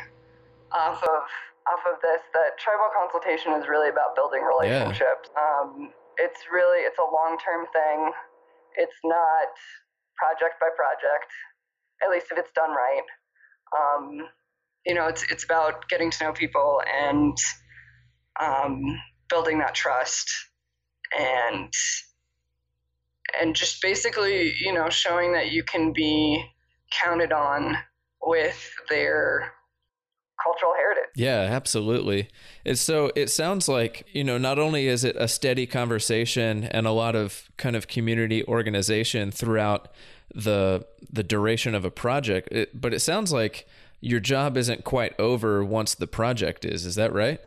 [0.73, 1.23] off of
[1.71, 5.31] off of this that tribal consultation is really about building relationships.
[5.37, 8.13] Um, it's really it's a long term thing.
[8.77, 9.49] It's not
[10.17, 11.31] project by project,
[12.03, 13.07] at least if it's done right.
[13.73, 14.29] Um,
[14.87, 17.37] you know, it's it's about getting to know people and
[18.41, 18.83] um,
[19.29, 20.31] building that trust
[21.19, 21.73] and
[23.41, 26.45] and just basically, you know, showing that you can be
[26.91, 27.77] counted on
[28.23, 29.53] with their
[30.45, 31.11] cultural heritage.
[31.17, 32.29] Yeah, absolutely.
[32.65, 36.87] It's so it sounds like, you know, not only is it a steady conversation and
[36.87, 39.89] a lot of kind of community organization throughout
[40.35, 43.67] the the duration of a project, it, but it sounds like
[44.05, 46.85] your job isn't quite over once the project is.
[46.85, 47.41] Is that right?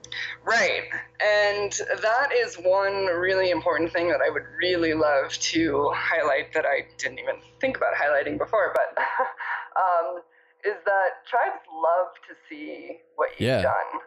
[0.44, 0.86] Right.
[1.22, 6.66] And that is one really important thing that I would really love to highlight that
[6.66, 9.04] I didn't even think about highlighting before, but
[9.78, 10.24] um,
[10.65, 13.62] is that tribes love to see what you've Yeah.
[13.63, 14.02] done.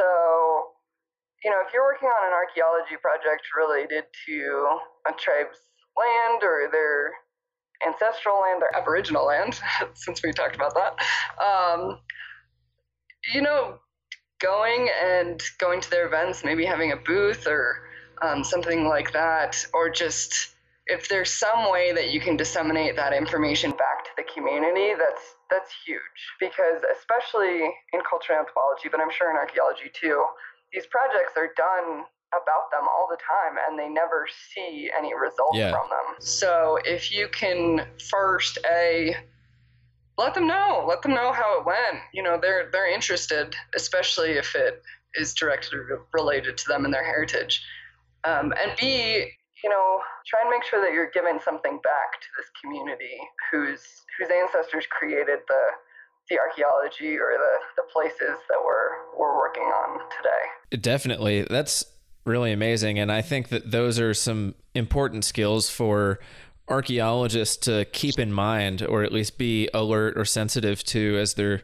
[0.00, 0.72] So,
[1.44, 5.58] you know, if you're working on an archaeology project related to a tribe's
[5.96, 7.12] land or their
[7.86, 9.60] ancestral land, their aboriginal land,
[9.94, 11.98] since we talked about that, um,
[13.34, 13.78] you know,
[14.40, 17.76] going and going to their events, maybe having a booth or
[18.22, 20.54] um, something like that, or just
[20.88, 25.22] if there's some way that you can disseminate that information back to the community, that's
[25.52, 27.60] that's huge because especially
[27.92, 30.24] in cultural anthropology, but I'm sure in archaeology too,
[30.72, 35.58] these projects are done about them all the time and they never see any results
[35.58, 35.70] Yeah.
[35.70, 36.16] from them.
[36.20, 39.16] So if you can first a
[40.18, 41.98] let them know, let them know how it went.
[42.12, 44.82] You know, they're they're interested, especially if it
[45.14, 45.78] is directly
[46.12, 47.62] related to them and their heritage.
[48.24, 52.26] Um, and B, you know, try and make sure that you're giving something back to
[52.36, 53.18] this community
[53.50, 53.82] whose
[54.18, 55.62] whose ancestors created the
[56.30, 60.80] the archaeology or the, the places that we're we're working on today.
[60.80, 61.46] Definitely.
[61.48, 61.84] That's
[62.24, 62.98] really amazing.
[62.98, 66.20] And I think that those are some important skills for
[66.68, 71.62] archaeologists to keep in mind or at least be alert or sensitive to as they're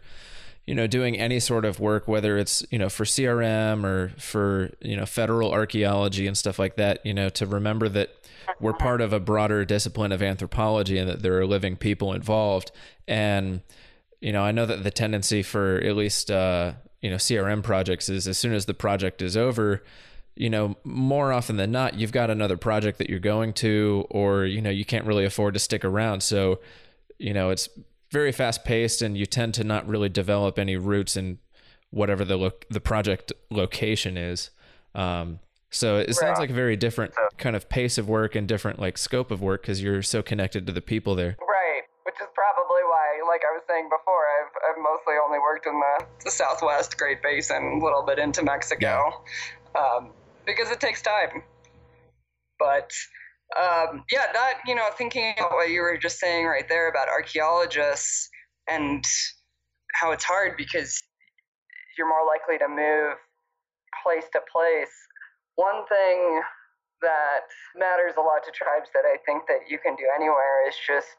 [0.68, 4.70] you know doing any sort of work whether it's you know for CRM or for
[4.82, 8.10] you know federal archaeology and stuff like that you know to remember that
[8.60, 12.70] we're part of a broader discipline of anthropology and that there are living people involved.
[13.06, 13.62] And
[14.20, 18.08] you know i know that the tendency for at least uh, you know crm projects
[18.08, 19.84] is as soon as the project is over
[20.34, 24.44] you know more often than not you've got another project that you're going to or
[24.44, 26.22] you know you can't really afford to stick around.
[26.22, 26.60] So
[27.18, 27.68] you know it's
[28.10, 31.38] very fast paced, and you tend to not really develop any roots in
[31.90, 34.50] whatever the lo- the project location is.
[34.94, 35.40] Um,
[35.70, 38.96] so it sounds like a very different kind of pace of work and different like
[38.96, 41.36] scope of work because you're so connected to the people there.
[41.40, 45.66] Right, which is probably why, like I was saying before, I've, I've mostly only worked
[45.66, 49.22] in the, the Southwest Great Basin, a little bit into Mexico,
[49.76, 50.10] um,
[50.46, 51.42] because it takes time.
[52.58, 52.90] But
[53.56, 57.08] um, yeah, that you know, thinking about what you were just saying right there about
[57.08, 58.28] archaeologists
[58.68, 59.04] and
[59.94, 61.02] how it's hard because
[61.96, 63.16] you're more likely to move
[64.04, 64.92] place to place.
[65.56, 66.42] One thing
[67.00, 70.74] that matters a lot to tribes that I think that you can do anywhere is
[70.86, 71.16] just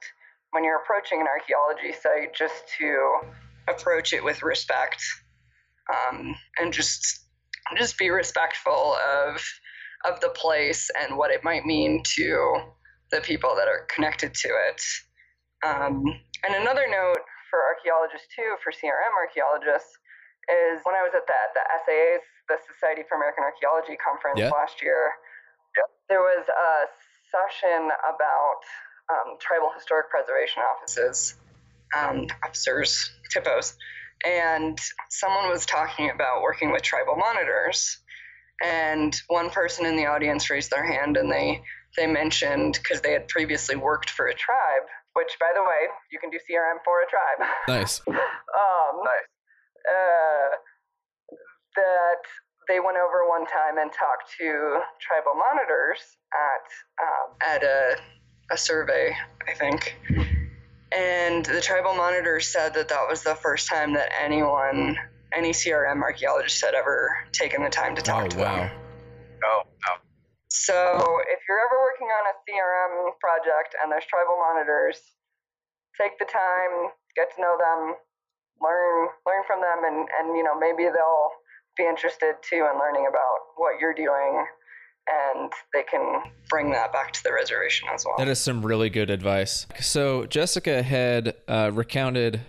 [0.51, 3.19] when you're approaching an archaeology site, just to
[3.67, 5.01] approach it with respect
[5.89, 7.25] um, and just
[7.77, 9.43] just be respectful of
[10.05, 12.62] of the place and what it might mean to
[13.12, 14.81] the people that are connected to it.
[15.65, 16.03] Um,
[16.45, 19.91] and another note for archaeologists too, for CRM archaeologists,
[20.47, 24.49] is when I was at the, the SAA's, the Society for American Archaeology conference yeah.
[24.49, 25.13] last year,
[26.07, 26.71] there was a
[27.29, 28.62] session about
[29.09, 31.35] um, tribal historic preservation offices,
[31.97, 33.75] um, officers, THPOs,
[34.25, 37.99] and someone was talking about working with tribal monitors.
[38.63, 41.62] And one person in the audience raised their hand and they,
[41.95, 46.19] they mentioned, because they had previously worked for a tribe, which, by the way, you
[46.19, 47.50] can do CRM for a tribe.
[47.67, 48.02] Nice.
[48.08, 48.15] um,
[49.04, 49.28] nice.
[49.88, 50.56] Uh,
[51.76, 52.22] that
[52.67, 56.00] they went over one time and talked to tribal monitors
[56.34, 57.98] at um, at a,
[58.52, 59.15] a survey,
[59.48, 59.98] I think.
[60.91, 64.98] And the tribal monitors said that that was the first time that anyone,
[65.33, 68.55] any CRM archaeologist, had ever taken the time to talk oh, to wow.
[68.55, 68.71] them.
[69.45, 69.95] Oh, wow.
[70.49, 70.73] So
[71.29, 74.99] if you're ever working on a CRM project and there's tribal monitors,
[75.99, 77.95] take the time, get to know them,
[78.61, 81.31] learn learn from them and and you know maybe they'll
[81.77, 84.45] be interested too in learning about what you're doing
[85.07, 88.89] and they can bring that back to the reservation as well That is some really
[88.89, 89.65] good advice.
[89.79, 92.41] So Jessica had uh, recounted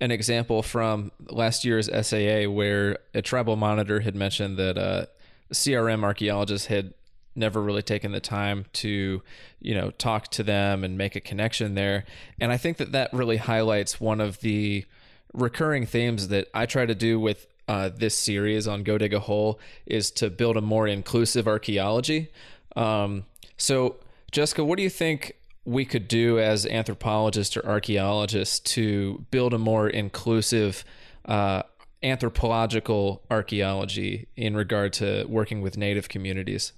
[0.00, 5.06] an example from last year's SAA where a tribal monitor had mentioned that uh,
[5.52, 6.92] CRM archaeologists had
[7.36, 9.22] never really taken the time to
[9.60, 12.04] you know talk to them and make a connection there.
[12.40, 14.84] And i think that that really highlights one of the
[15.32, 19.20] recurring themes that i try to do with uh, this series on go dig a
[19.20, 22.28] hole is to build a more inclusive archaeology.
[22.76, 23.24] Um,
[23.56, 23.96] so
[24.30, 25.34] jessica what do you think
[25.66, 30.84] we could do as anthropologists or archaeologists to build a more inclusive
[31.26, 31.62] uh,
[32.02, 36.72] anthropological archaeology in regard to working with native communities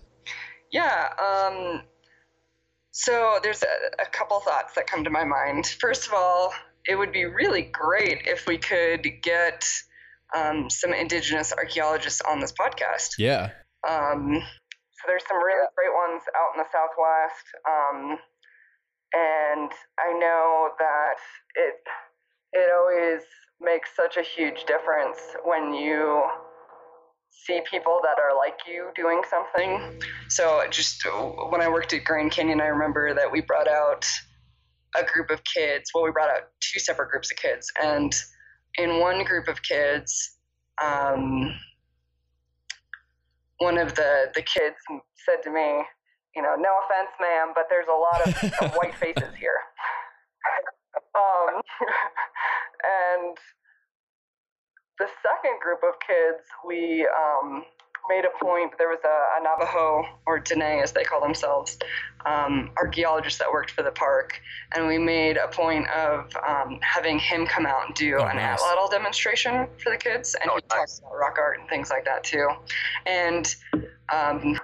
[0.73, 1.09] yeah.
[1.19, 1.83] Um,
[2.91, 5.67] so there's a, a, couple thoughts that come to my mind.
[5.67, 6.53] First of all,
[6.87, 9.69] it would be really great if we could get
[10.37, 13.15] um, some indigenous archaeologists on this podcast.
[13.19, 13.51] Yeah.
[13.89, 14.41] Um,
[14.93, 17.47] so there's some really great ones out in the Southwest.
[17.69, 18.19] Um,
[19.13, 21.15] and I know that
[21.57, 21.75] it
[22.53, 23.23] it always
[23.61, 26.25] makes such a huge difference when you
[27.31, 30.01] see people that are like you doing something.
[30.29, 31.05] So just
[31.51, 34.07] when I worked at Grand Canyon, I remember that we brought out
[34.97, 35.91] a group of kids.
[35.95, 38.15] Well, we brought out two separate groups of kids, and
[38.77, 40.37] in one group of kids,
[40.83, 41.55] um,
[43.59, 44.77] one of the the kids
[45.27, 45.83] said to me,
[46.39, 48.31] "You know, no offense, ma'am, but there's a lot of,
[48.63, 49.59] of white faces here."
[51.19, 51.61] um,
[52.87, 53.37] and
[55.01, 57.65] the second group of kids, we um,
[58.09, 58.73] made a point.
[58.79, 61.77] There was a, a, Navajo, or Dene as they call themselves,
[62.25, 64.41] um, archaeologist that worked for the park,
[64.75, 68.37] and we made a point of um, having him come out and do Oh, an
[68.37, 68.61] nice.
[68.63, 72.05] atlatl demonstration for the kids, and Oh, he talks about rock art and things like
[72.05, 72.49] that too.
[73.07, 73.55] And
[74.13, 74.59] um,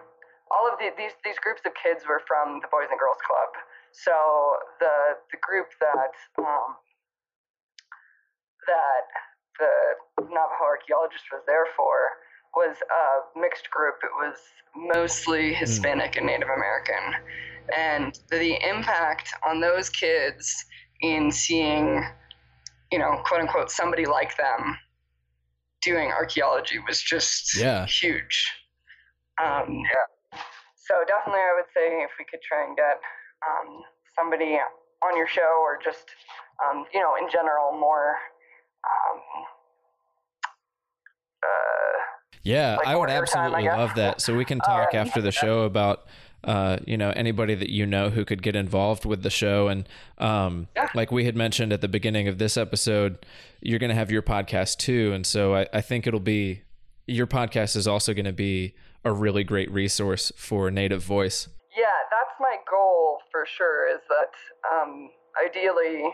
[0.84, 3.50] the, these these groups of kids were from the Boys and Girls Club.
[3.92, 4.12] So
[4.80, 6.76] the the group that um,
[8.68, 9.04] that
[9.58, 9.72] the
[10.28, 11.96] Navajo archaeologist was there for
[12.56, 13.96] was a mixed group.
[14.02, 14.36] It was
[14.76, 17.14] mostly Hispanic and Native American.
[17.76, 20.64] And the impact on those kids
[21.00, 22.04] in seeing,
[22.92, 24.78] you know, quote unquote, somebody like them
[25.82, 27.86] doing archaeology was just Yeah.
[27.86, 28.52] huge.
[29.42, 30.13] Um, yeah.
[30.86, 33.00] So definitely, I would say if we could try and get
[33.40, 33.82] um,
[34.14, 34.58] somebody
[35.02, 36.04] on your show, or just
[36.64, 38.16] um, you know, in general, more
[38.84, 39.20] um,
[41.42, 41.98] uh,
[42.42, 44.20] Yeah, Like I would more airtime, I absolutely love that.
[44.20, 44.94] So we can talk Alright.
[44.94, 46.06] after the show about
[46.44, 49.88] uh, you know anybody that you know who could get involved with the show and
[50.18, 50.88] um, Yeah.
[50.94, 53.24] like we had mentioned at the beginning of this episode
[53.62, 56.60] you're going to have your podcast too and so I, I think it'll be
[57.06, 58.74] your podcast is also going to be
[59.04, 63.88] a really great resource for native voice Yeah, that's my goal for sure.
[63.94, 64.32] Is that
[64.72, 65.10] um,
[65.44, 66.04] ideally,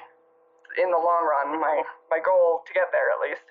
[0.83, 3.43] in the long run, my my goal to get there at least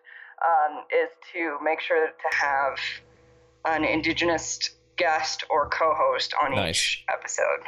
[0.46, 2.78] um, is to make sure to have
[3.66, 6.76] an indigenous guest or co-host on Nice.
[6.76, 7.64] each episode,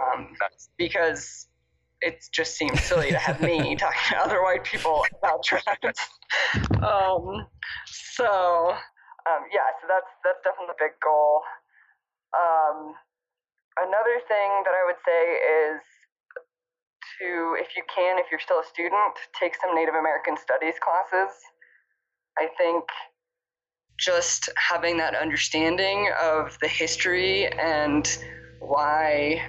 [0.00, 0.34] um,
[0.76, 1.48] because
[2.02, 6.00] it just seems silly to have me talking to other white people about tribes.
[6.82, 7.46] um,
[7.86, 8.74] so
[9.26, 11.42] um, yeah, so that's that's definitely a big goal.
[12.34, 12.94] Um,
[13.78, 15.22] another thing that I would say
[15.74, 15.80] is
[17.18, 21.34] to, if you can, if you're still a student, take some Native American Studies classes.
[22.38, 22.84] I think
[23.98, 28.06] just having that understanding of the history and
[28.60, 29.40] why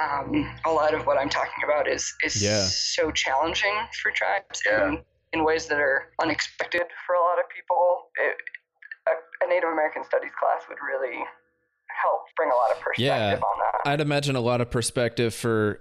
[0.00, 2.64] um, a lot of what I'm talking about is is Yeah.
[2.64, 4.88] so challenging for tribes Yeah.
[4.88, 8.10] in, in ways that are unexpected for a lot of people.
[8.16, 8.36] It,
[9.42, 11.16] a, Native American Studies class would really
[11.88, 13.34] help bring a lot of perspective Yeah.
[13.34, 13.90] on that.
[13.90, 15.80] I'd imagine a lot of perspective for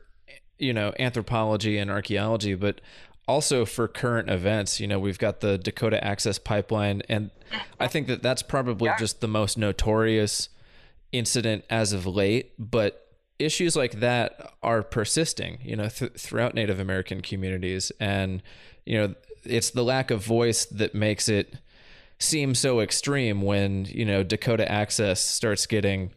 [0.60, 2.80] you know anthropology and archaeology, but
[3.28, 4.80] also for current events.
[4.80, 7.32] You know, we've got the Dakota Access Pipeline, and
[7.80, 8.98] I think that that's probably Yeah.
[8.98, 10.50] just the most notorious
[11.12, 12.52] incident as of late.
[12.60, 13.00] But
[13.40, 15.60] issues like that are persisting.
[15.64, 18.42] You know, th- throughout Native American communities, and
[18.86, 21.56] you know, it's the lack of voice that makes it
[22.20, 26.12] seem so extreme when you know Dakota Access starts getting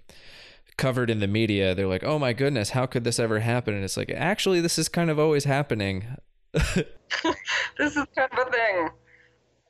[0.77, 3.83] covered in the media they're like oh my goodness how could this ever happen and
[3.83, 6.05] it's like actually this is kind of always happening
[7.79, 8.89] this is kind of a thing.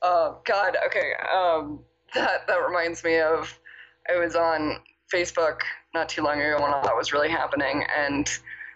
[0.01, 0.77] Oh God.
[0.87, 1.13] Okay.
[1.33, 1.79] Um,
[2.13, 3.59] that that reminds me of
[4.09, 4.77] I was on
[5.13, 5.61] Facebook
[5.93, 8.29] not too long ago when all that was really happening, and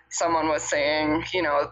[0.09, 1.71] someone was saying, you know,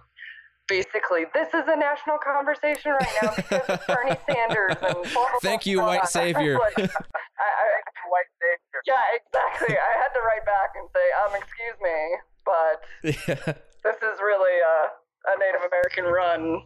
[0.70, 5.40] basically, this is a national conversation right now because of Bernie Sanders and blah, blah,
[5.42, 5.88] Thank blah, you, blah.
[5.88, 6.54] white I savior.
[6.78, 7.68] like, I, I,
[8.10, 8.82] White savior.
[8.88, 9.76] yeah, exactly.
[9.76, 12.00] I had to write back and say, um, excuse me,
[12.46, 13.54] but yeah
[13.84, 16.64] this is really a, a Native American run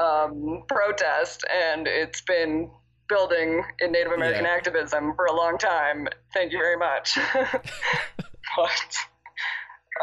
[0.00, 2.70] um, protest, and it's been
[3.08, 4.50] building in Native American Yeah.
[4.50, 6.08] activism for a long time.
[6.32, 7.18] Thank you very much.
[8.56, 8.96] but,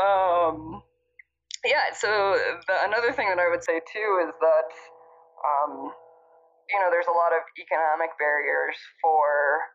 [0.02, 0.84] um,
[1.66, 2.38] yeah, so
[2.68, 4.70] the, another thing that I would say too is that,
[5.46, 5.94] um,
[6.70, 9.70] you know, there's a lot of economic barriers for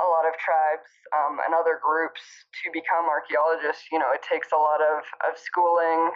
[0.00, 2.20] a lot of tribes um, and other groups
[2.62, 3.84] to become archaeologists.
[3.90, 6.10] You know, it takes a lot of, of schooling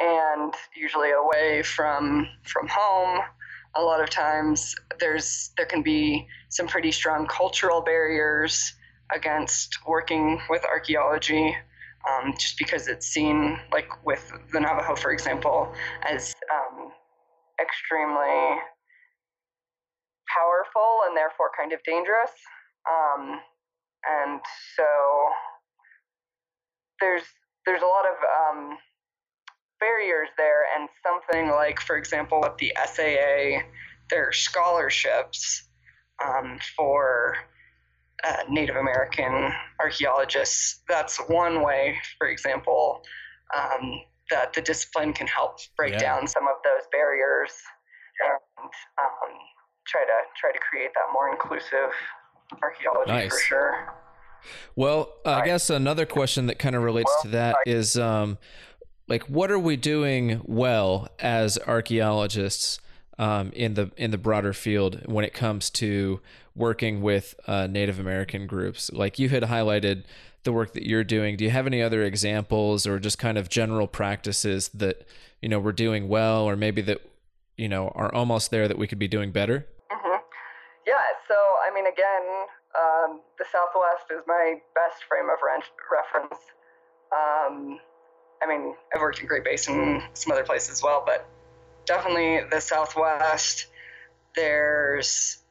[0.00, 3.20] and usually away from from home.
[3.74, 8.74] A lot of times there's there can be some pretty strong cultural barriers
[9.14, 11.56] against working with archaeology.
[12.08, 15.72] Um, just because it's seen, like with the Navajo, for example,
[16.08, 16.90] as um,
[17.60, 18.56] extremely
[20.28, 22.30] powerful and therefore kind of dangerous.
[22.88, 23.40] Um,
[24.08, 24.40] and
[24.76, 24.84] so
[27.00, 27.24] there's
[27.66, 28.78] there's a lot of um,
[29.80, 33.62] barriers there, and something like, for example, with the SAA,
[34.10, 35.64] there are scholarships
[36.24, 37.36] um, for
[38.24, 40.80] uh, Native American archaeologists.
[40.88, 43.02] That's one way, for example,
[43.56, 44.00] um,
[44.30, 46.00] that the discipline can help break Yeah.
[46.00, 47.52] down some of those barriers
[48.24, 49.38] and um,
[49.86, 51.90] try to try to create that more inclusive
[52.62, 53.42] archaeology for Nice.
[53.44, 53.94] sure.
[54.76, 55.44] well i Right.
[55.46, 58.38] guess another question that kind of relates Well, to that is um
[59.08, 62.80] like what are we doing well as archaeologists
[63.18, 66.20] um, in the in the broader field when it comes to
[66.54, 68.90] working with uh, Native American groups.
[68.92, 70.04] Like you had highlighted
[70.44, 71.36] the work that you're doing.
[71.36, 75.06] Do you have any other examples or just kind of general practices that
[75.42, 77.00] you know we're doing well, or maybe that
[77.56, 79.66] you know are almost there that we could be doing better?
[79.90, 80.16] hmm
[80.86, 82.46] Yeah, so I mean, again,
[82.78, 86.40] um, the Southwest is my best frame of ren- reference.
[87.10, 87.80] Um,
[88.42, 91.26] I mean, I've worked in Great Basin some other places as well, but
[91.88, 93.66] definitely the Southwest.
[94.36, 95.42] There's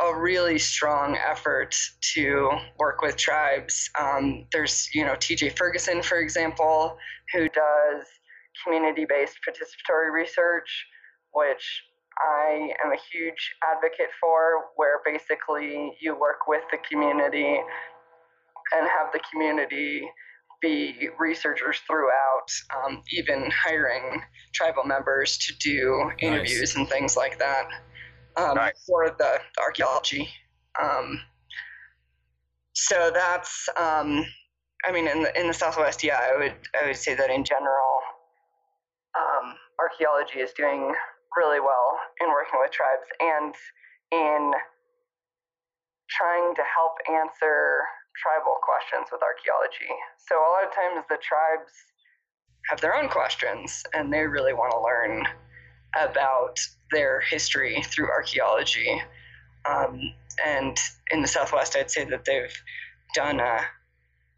[0.00, 1.74] a really strong effort
[2.14, 3.90] to work with tribes.
[3.98, 6.96] Um, there's, you know, TJ Ferguson, for example,
[7.32, 8.06] who does
[8.64, 10.86] community based participatory research,
[11.32, 11.82] which
[12.18, 17.60] I am a huge advocate for, where basically you work with the community
[18.72, 20.08] and have the community
[20.60, 27.68] be researchers throughout, um, even hiring tribal members to do interviews and things like that
[28.36, 28.84] um, Nice.
[28.86, 30.28] for the, the archaeology
[30.80, 31.20] Um,
[32.74, 34.24] so that's, um,
[34.84, 37.44] I mean, in the in the Southwest, yeah, I would I would say that in
[37.44, 38.00] general,
[39.18, 40.94] um, archaeology is doing
[41.36, 43.54] really well in working with tribes and
[44.12, 44.52] in
[46.08, 47.82] trying to help answer
[48.16, 49.90] tribal questions with archaeology.
[50.18, 51.72] So a lot of times the tribes
[52.68, 55.26] have their own questions and they really want to learn
[55.94, 56.58] about
[56.90, 59.00] their history through archaeology.
[59.68, 60.00] Um,
[60.44, 60.76] and
[61.10, 62.54] in the Southwest, I'd say that they've
[63.14, 63.60] done a,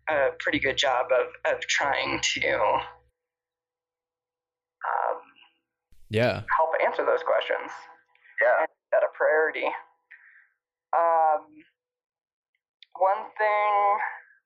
[0.08, 2.54] a pretty good job of, of trying to
[4.82, 5.20] um,
[6.10, 7.70] yeah help answer those questions.
[8.40, 8.66] Yeah,
[8.96, 9.66] at a priority.
[10.96, 11.46] Um,
[12.98, 13.98] one thing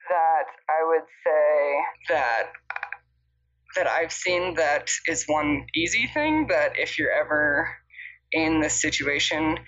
[0.09, 2.53] that I would say that
[3.75, 7.69] that I've seen that is one easy thing that if you're ever
[8.33, 9.59] in this situation,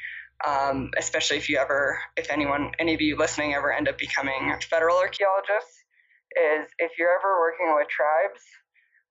[0.47, 4.55] um, especially if you ever, if anyone, any of you listening ever end up becoming
[4.71, 5.85] federal archaeologists,
[6.37, 8.41] is if you're ever working with tribes,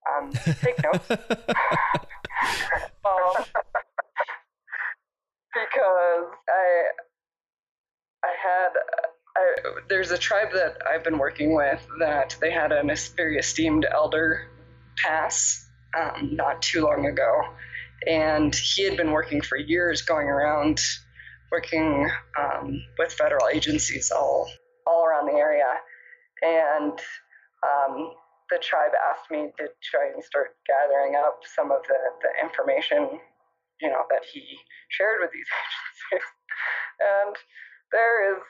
[0.08, 0.32] um,
[0.64, 1.10] take notes.
[3.06, 3.44] um,
[5.54, 6.84] because I,
[8.24, 8.70] I had,
[9.38, 12.84] I, there's a tribe that I've been working with that they had a
[13.16, 14.48] very esteemed elder
[14.98, 17.44] pass um, not too long ago.
[18.06, 20.82] And he had been working for years going around
[21.52, 22.10] working
[22.40, 24.50] um, with federal agencies all,
[24.86, 25.74] all around the area.
[26.42, 27.00] And
[27.64, 28.12] um,
[28.50, 33.20] the tribe asked me to try and start gathering up some of the, the information,
[33.82, 34.44] you know, that he
[34.90, 35.48] shared with these
[36.12, 36.28] agencies.
[37.00, 37.36] and
[37.92, 38.44] there is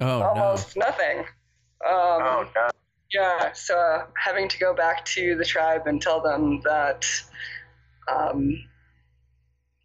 [0.00, 0.86] oh, almost no.
[0.86, 1.18] nothing.
[1.18, 2.68] Um, oh, no.
[3.12, 7.06] Yeah, so uh, having to go back to the tribe and tell them that
[8.08, 8.58] um,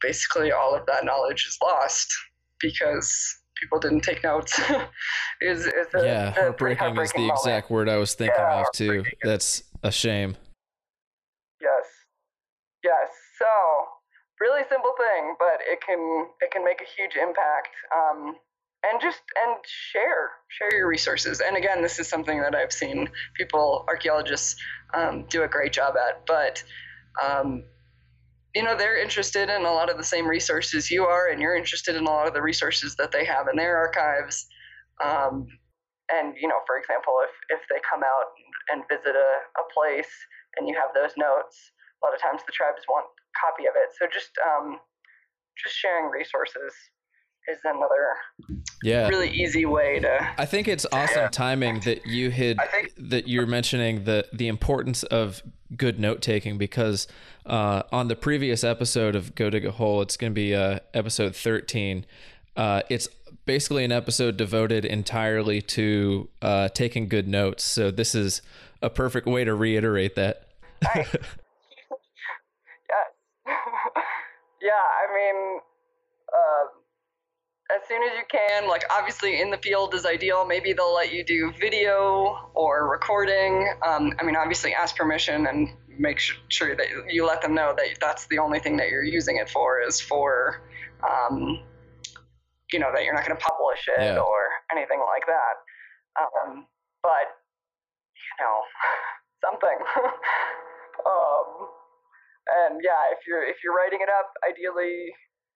[0.01, 2.11] basically all of that knowledge is lost
[2.59, 4.59] because people didn't take notes.
[5.41, 7.39] is, is a, yeah, heartbreaking, heartbreaking is the moment.
[7.39, 9.03] exact word I was thinking yeah, of too.
[9.23, 10.35] That's a shame.
[11.61, 11.85] Yes,
[12.83, 13.09] yes.
[13.37, 13.45] So
[14.39, 17.69] really simple thing, but it can it can make a huge impact.
[17.95, 18.35] Um,
[18.83, 21.41] and just and share share your resources.
[21.45, 24.55] And again this is something that i've seen people archaeologists
[24.93, 26.63] um, do a great job at but
[27.21, 27.63] um,
[28.55, 31.55] you know they're interested in a lot of the same resources you are and you're
[31.55, 34.47] interested in a lot of the resources that they have in their archives.
[35.03, 35.47] Um,
[36.09, 38.29] and you know for example if if they come out
[38.71, 40.11] and visit a, a place
[40.57, 41.71] and you have those notes
[42.01, 43.05] a lot of times the tribes want
[43.37, 43.93] copy of it.
[43.97, 44.79] So just um,
[45.55, 46.73] just sharing resources
[47.51, 51.27] is another yeah really easy way to i think it's awesome yeah.
[51.31, 55.41] timing that you had think, that you're mentioning the the importance of
[55.75, 57.07] good note taking because
[57.45, 60.79] uh, on the previous episode of go dig a hole it's going to be uh,
[60.93, 62.05] episode 13
[62.57, 63.07] uh, it's
[63.45, 68.41] basically an episode devoted entirely to uh, taking good notes so this is
[68.81, 70.47] a perfect way to reiterate that
[70.83, 71.07] nice.
[71.13, 71.21] yes
[74.61, 75.59] yeah i mean
[76.33, 76.80] uh,
[77.75, 78.67] as soon as you can.
[78.67, 80.45] Like obviously in the field is ideal.
[80.45, 83.73] Maybe they'll let you do video or recording.
[83.85, 85.69] Um, I mean, obviously ask permission and
[85.99, 86.19] make
[86.49, 89.49] sure that you let them know that that's the only thing that you're using it
[89.49, 90.61] for is for,
[91.03, 91.59] um,
[92.71, 94.19] you know, that you're not going to publish it yeah.
[94.19, 94.41] or
[94.71, 95.55] anything like that.
[96.19, 96.65] Um,
[97.03, 97.27] but
[98.15, 98.57] you know,
[99.45, 99.77] something.
[101.05, 101.67] um,
[102.51, 105.13] and yeah, if you're if you're writing it up, ideally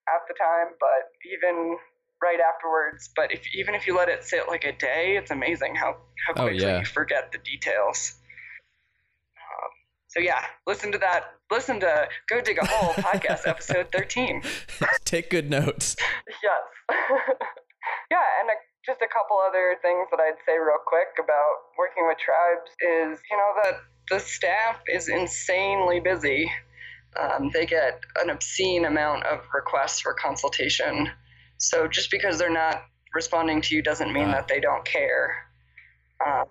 [0.07, 1.77] at the time, but even
[2.21, 3.09] right afterwards.
[3.15, 5.97] But if even if you let it sit like a day, it's amazing how
[6.27, 6.79] how oh, quickly oh, yeah.
[6.79, 8.15] you forget the details.
[9.37, 9.69] Um,
[10.07, 11.31] so yeah, listen to that.
[11.51, 14.41] Listen to Go Dig a Hole podcast episode thirteen.
[15.05, 15.95] Take good notes.
[16.27, 16.63] yes.
[18.11, 18.55] yeah, and a,
[18.85, 23.21] just a couple other things that I'd say real quick about working with tribes is
[23.29, 23.73] you know that
[24.09, 26.51] the staff is insanely busy.
[27.17, 31.09] Um, they get an obscene amount of requests for consultation
[31.65, 35.35] so just because they're not responding to you doesn't mean that they don't care.
[36.25, 36.45] Um,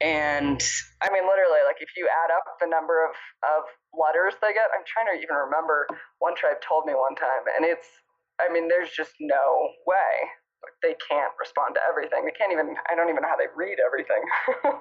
[0.00, 0.62] and
[1.02, 4.70] I mean, literally, like if you add up the number of, of letters they get,
[4.72, 5.86] I'm trying to even remember.
[6.20, 7.88] One tribe told me one time, and it's,
[8.40, 10.28] I mean, there's just no way.
[10.82, 12.24] they can't respond to everything.
[12.24, 14.22] They can't even, I don't even know how they read everything.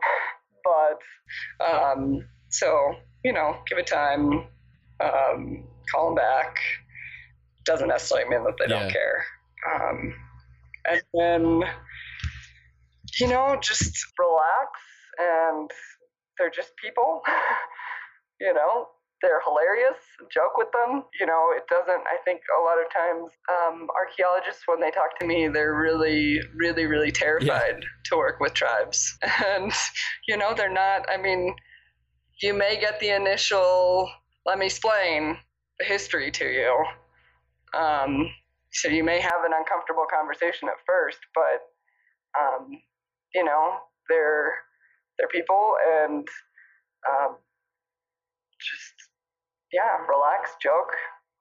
[0.63, 4.47] but, um, so, you know, give it time,
[4.99, 6.57] um, call them back,
[7.67, 8.79] doesn't necessarily mean that they yeah.
[8.79, 9.25] don't care.
[9.75, 10.15] Um,
[10.89, 11.63] and then,
[13.19, 14.71] you know, just relax
[15.19, 15.69] and
[16.37, 17.21] they're just people,
[18.41, 18.87] you know,
[19.21, 19.97] they're hilarious.
[20.31, 21.03] Joke with them.
[21.19, 22.03] You know, it doesn't.
[22.07, 26.39] I think a lot of times um, archaeologists, when they talk to me, they're really,
[26.55, 27.87] really, really terrified yeah.
[28.05, 29.71] to work with tribes, and
[30.27, 31.09] you know, they're not.
[31.09, 31.55] I mean,
[32.41, 34.09] you may get the initial.
[34.45, 35.37] Let me explain
[35.79, 36.85] the history to you.
[37.73, 38.29] Um,
[38.71, 41.61] so you may have an uncomfortable conversation at first, but
[42.39, 42.69] um,
[43.33, 43.77] you know,
[44.09, 44.53] they're
[45.17, 46.27] they're people, and
[47.09, 47.37] um,
[48.59, 48.93] just
[49.71, 50.93] yeah, relax, joke,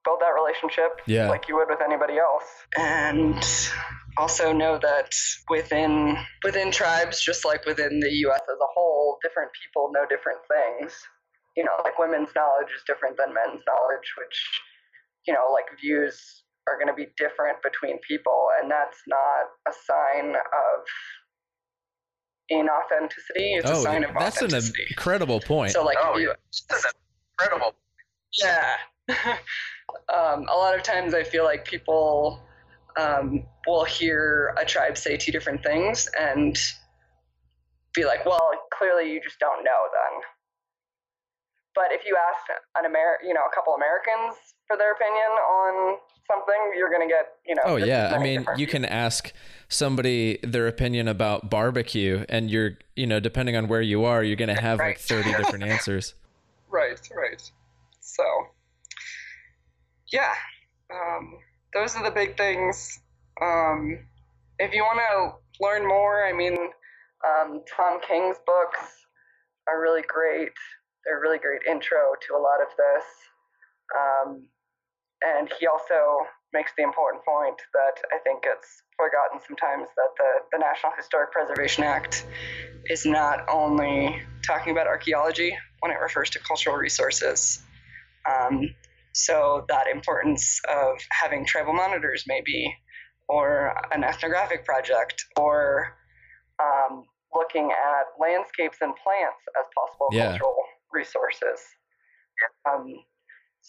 [0.06, 1.28] build that relationship yeah.
[1.28, 2.46] like you would with anybody else.
[2.76, 3.42] And
[4.16, 5.12] also know that
[5.50, 10.40] within within tribes, just like within the US as a whole, different people know different
[10.48, 10.94] things.
[11.56, 14.60] You know, like women's knowledge is different than men's knowledge, which,
[15.26, 19.72] you know, like views are going to be different between people, and that's not a
[19.86, 20.84] sign of
[22.50, 23.58] inauthenticity.
[23.58, 24.54] It's oh, a sign of that's an
[24.90, 25.72] incredible point.
[25.72, 26.32] So, like, oh, you,
[26.68, 26.86] that's
[27.38, 27.74] incredible.
[28.42, 28.76] Yeah.
[30.14, 32.40] um, a lot of times I feel like people
[32.96, 36.56] um, will hear a tribe say two different things and
[37.94, 40.22] be like, well, clearly you just don't know then.
[41.74, 44.36] But if you ask an Amer- you know, a couple Americans
[44.66, 47.62] for their opinion on something, you're going to get, you know.
[47.64, 49.32] Oh yeah, I mean, you can ask
[49.68, 54.36] somebody their opinion about barbecue, and you're, you know, depending on where you are, you're
[54.36, 54.88] going to have right.
[54.88, 56.14] like thirty different answers.
[56.68, 57.42] Right, right.
[58.00, 58.24] So,
[60.12, 60.34] yeah,
[60.92, 61.38] um,
[61.72, 63.00] those are the big things.
[63.42, 63.98] Um,
[64.58, 66.56] if you want to learn more, I mean,
[67.24, 68.80] um, Tom King's books
[69.68, 70.52] are really great.
[71.04, 73.04] They're a really great intro to a lot of this.
[73.94, 74.48] Um,
[75.22, 80.56] and he also makes the important point that I think it's forgotten sometimes that the,
[80.56, 82.26] the National Historic Preservation Act
[82.86, 87.62] is not only talking about archaeology when it refers to cultural resources.
[88.28, 88.74] Um,
[89.12, 92.74] so that importance of having tribal monitors maybe,
[93.28, 95.94] or an ethnographic project, or
[96.62, 97.04] um,
[97.34, 100.30] looking at landscapes and plants as possible yeah.
[100.30, 100.56] cultural
[100.92, 101.60] resources.
[102.70, 102.94] Um,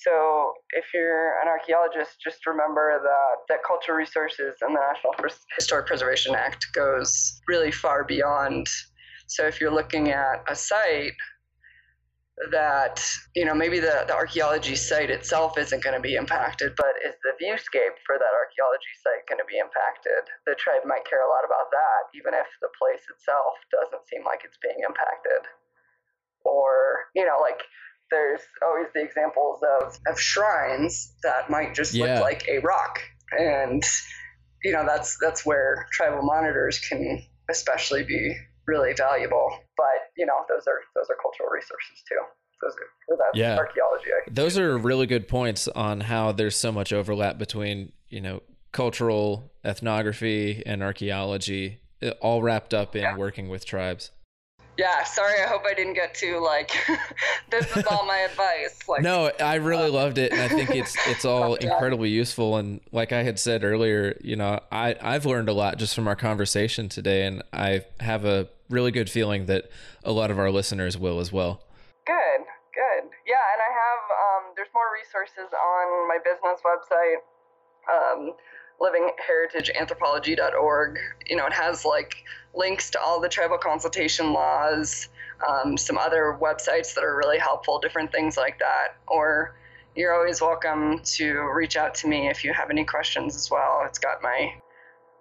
[0.04, 5.14] so if you're an archaeologist, just remember that, that cultural resources and the National
[5.58, 8.68] Historic Preservation Act goes really far beyond.
[9.26, 11.18] So if you're looking at a site
[12.52, 13.02] that,
[13.34, 17.18] you know, maybe the, the archaeology site itself isn't going to be impacted, but is
[17.26, 20.30] the viewscape for that archaeology site going to be impacted?
[20.46, 24.22] The tribe might care a lot about that, even if the place itself doesn't seem
[24.22, 25.50] like it's being impacted.
[26.46, 27.66] Or, you know, like
[28.12, 32.14] there's always the examples of, of shrines that might just yeah.
[32.14, 33.00] look like a rock.
[33.32, 33.84] And,
[34.64, 38.36] you know, that's that's where tribal monitors can especially be
[38.66, 39.50] really valuable.
[39.76, 42.20] But, you know, those are those are cultural resources too.
[42.62, 42.74] Those
[43.20, 43.56] are yeah.
[43.56, 44.10] archaeology.
[44.32, 48.42] Those are really good points on how there's so much overlap between, you know,
[48.72, 51.80] cultural ethnography and archaeology
[52.22, 53.18] all wrapped up in yeah.
[53.18, 54.12] working with tribes
[54.78, 56.72] yeah sorry i hope i didn't get too like
[57.50, 60.70] this is all my advice like no i really um, loved it and i think
[60.70, 65.26] it's it's all incredibly useful and like i had said earlier you know i i've
[65.26, 69.46] learned a lot just from our conversation today and i have a really good feeling
[69.46, 69.70] that
[70.04, 71.64] a lot of our listeners will as well.
[72.06, 73.10] Good good.
[73.26, 77.24] Yeah and i have um, there's more resources on my business website
[77.92, 78.34] um,
[78.82, 81.00] livingheritageanthropology.org.
[81.26, 82.24] You know, it has like
[82.54, 85.10] links to all the tribal consultation laws,
[85.48, 88.98] um, some other websites that are really helpful, different things like that.
[89.08, 89.56] Or
[89.96, 93.82] you're always welcome to reach out to me if you have any questions as well.
[93.86, 94.54] It's got my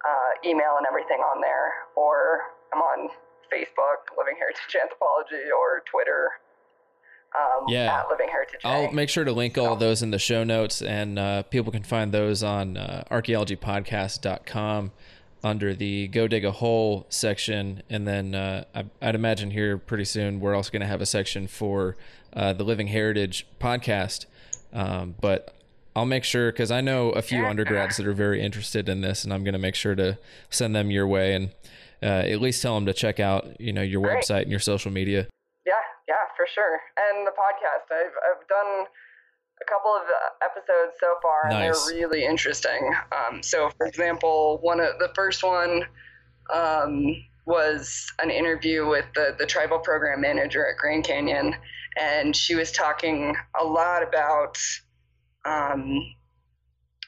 [0.04, 1.72] uh, email and everything on there.
[1.96, 2.40] Or
[2.72, 3.08] I'm on
[3.52, 6.30] Facebook, Living Heritage Anthropology, or Twitter,
[7.34, 8.00] um, yeah.
[8.00, 8.60] at Living Heritage.
[8.64, 11.82] I'll make sure to link all those in the show notes, and uh, people can
[11.82, 14.92] find those on uh, archaeologypodcast.com
[15.44, 17.82] under the Go Dig a Hole section.
[17.88, 21.06] And then uh, I, would imagine here pretty soon we're also going to have a
[21.06, 21.96] section for
[22.32, 24.26] uh, the Living Heritage podcast.
[24.72, 25.54] Um, but
[25.94, 29.24] I'll make sure because I know a few undergrads that are very interested in this,
[29.24, 30.18] and I'm going to make sure to
[30.50, 31.50] send them your way and
[32.02, 34.22] uh, at least tell them to check out, you know, your Great.
[34.22, 35.26] website and your social media.
[36.36, 36.80] For sure.
[36.98, 38.86] And the podcast, I've I've done
[39.60, 40.02] a couple of
[40.42, 42.92] episodes so far, and they're really interesting.
[43.10, 45.84] Um, so, for example, one of the first one
[46.52, 47.16] um,
[47.46, 51.54] was an interview with the the tribal program manager at Grand Canyon,
[51.96, 54.58] and she was talking a lot about.
[55.44, 56.00] Um,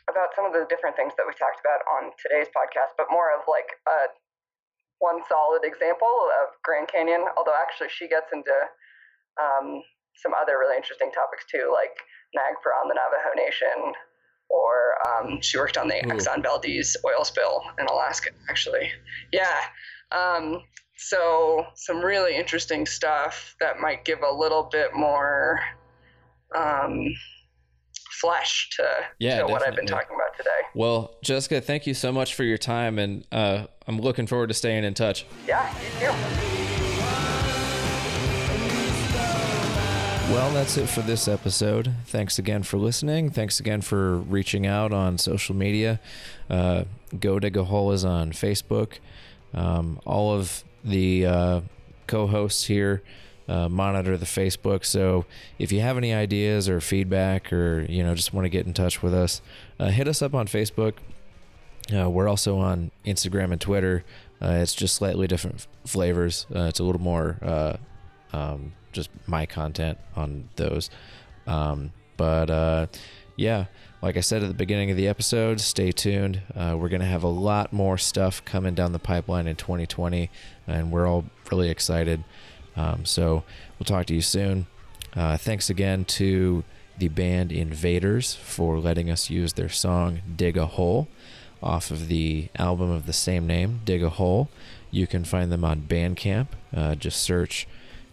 [0.09, 3.29] about some of the different things that we talked about on today's podcast, but more
[3.29, 4.09] of like a
[5.01, 7.26] one solid example of Grand Canyon.
[7.37, 8.55] Although actually, she gets into
[9.41, 9.82] um,
[10.16, 11.97] some other really interesting topics too, like
[12.36, 13.93] NAGPRA on the Navajo Nation,
[14.51, 16.11] or um, she worked on the Ooh.
[16.11, 18.91] Exxon Valdez oil spill in Alaska, actually.
[19.32, 19.61] Yeah.
[20.11, 20.62] Um,
[20.97, 25.61] so some really interesting stuff that might give a little bit more
[26.57, 27.07] um,
[28.20, 28.89] flesh to,
[29.20, 30.51] yeah, to what I've been talking about today.
[30.74, 34.55] Well, Jessica, thank you so much for your time, and uh, I'm looking forward to
[34.55, 35.24] staying in touch.
[35.47, 36.58] Yeah, you too.
[40.31, 41.93] Well, that's it for this episode.
[42.07, 43.31] Thanks again for listening.
[43.31, 46.01] Thanks again for reaching out on social media.
[46.51, 46.85] Uh,
[47.18, 48.99] Go Hole is on Facebook.
[49.55, 51.61] Um, all of the uh,
[52.07, 53.03] co hosts here
[53.49, 54.85] uh, monitor the Facebook.
[54.85, 55.24] So
[55.59, 58.74] if you have any ideas or feedback or, you know, just want to get in
[58.74, 59.41] touch with us,
[59.81, 60.95] uh, hit us up on Facebook.
[61.95, 64.05] Uh, we're also on Instagram and Twitter.
[64.43, 66.47] Uh, it's just slightly different flavors.
[66.55, 67.76] Uh, it's a little more uh,
[68.35, 70.91] um, just my content on those.
[71.47, 72.89] Um, but
[73.36, 73.66] yeah,
[74.03, 76.43] like I said at the beginning of the episode, stay tuned.
[76.57, 80.30] we're going to have a lot more stuff coming down the pipeline in 2020,
[80.66, 82.24] and we're all really excited.
[82.76, 83.45] Um, so
[83.78, 84.66] we'll talk to you soon.
[85.14, 86.62] Uh, thanks again to
[86.99, 91.09] the band Invaders for letting us use their song Dig a Hole
[91.61, 94.49] off of the album of the same name, Dig a Hole.
[94.91, 96.49] You can find them on Bandcamp.
[96.74, 97.66] Uh, just search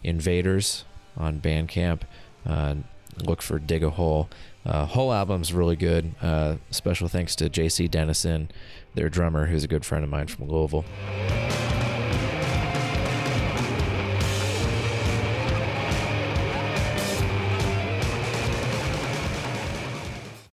[0.05, 0.85] Invaders
[1.17, 2.01] on Bandcamp.
[2.45, 2.75] Uh,
[3.23, 4.29] look for Dig a Hole.
[4.65, 6.13] Uh, whole album's really good.
[6.21, 8.49] Uh, special thanks to JC Dennison,
[8.93, 10.85] their drummer, who's a good friend of mine from Louisville.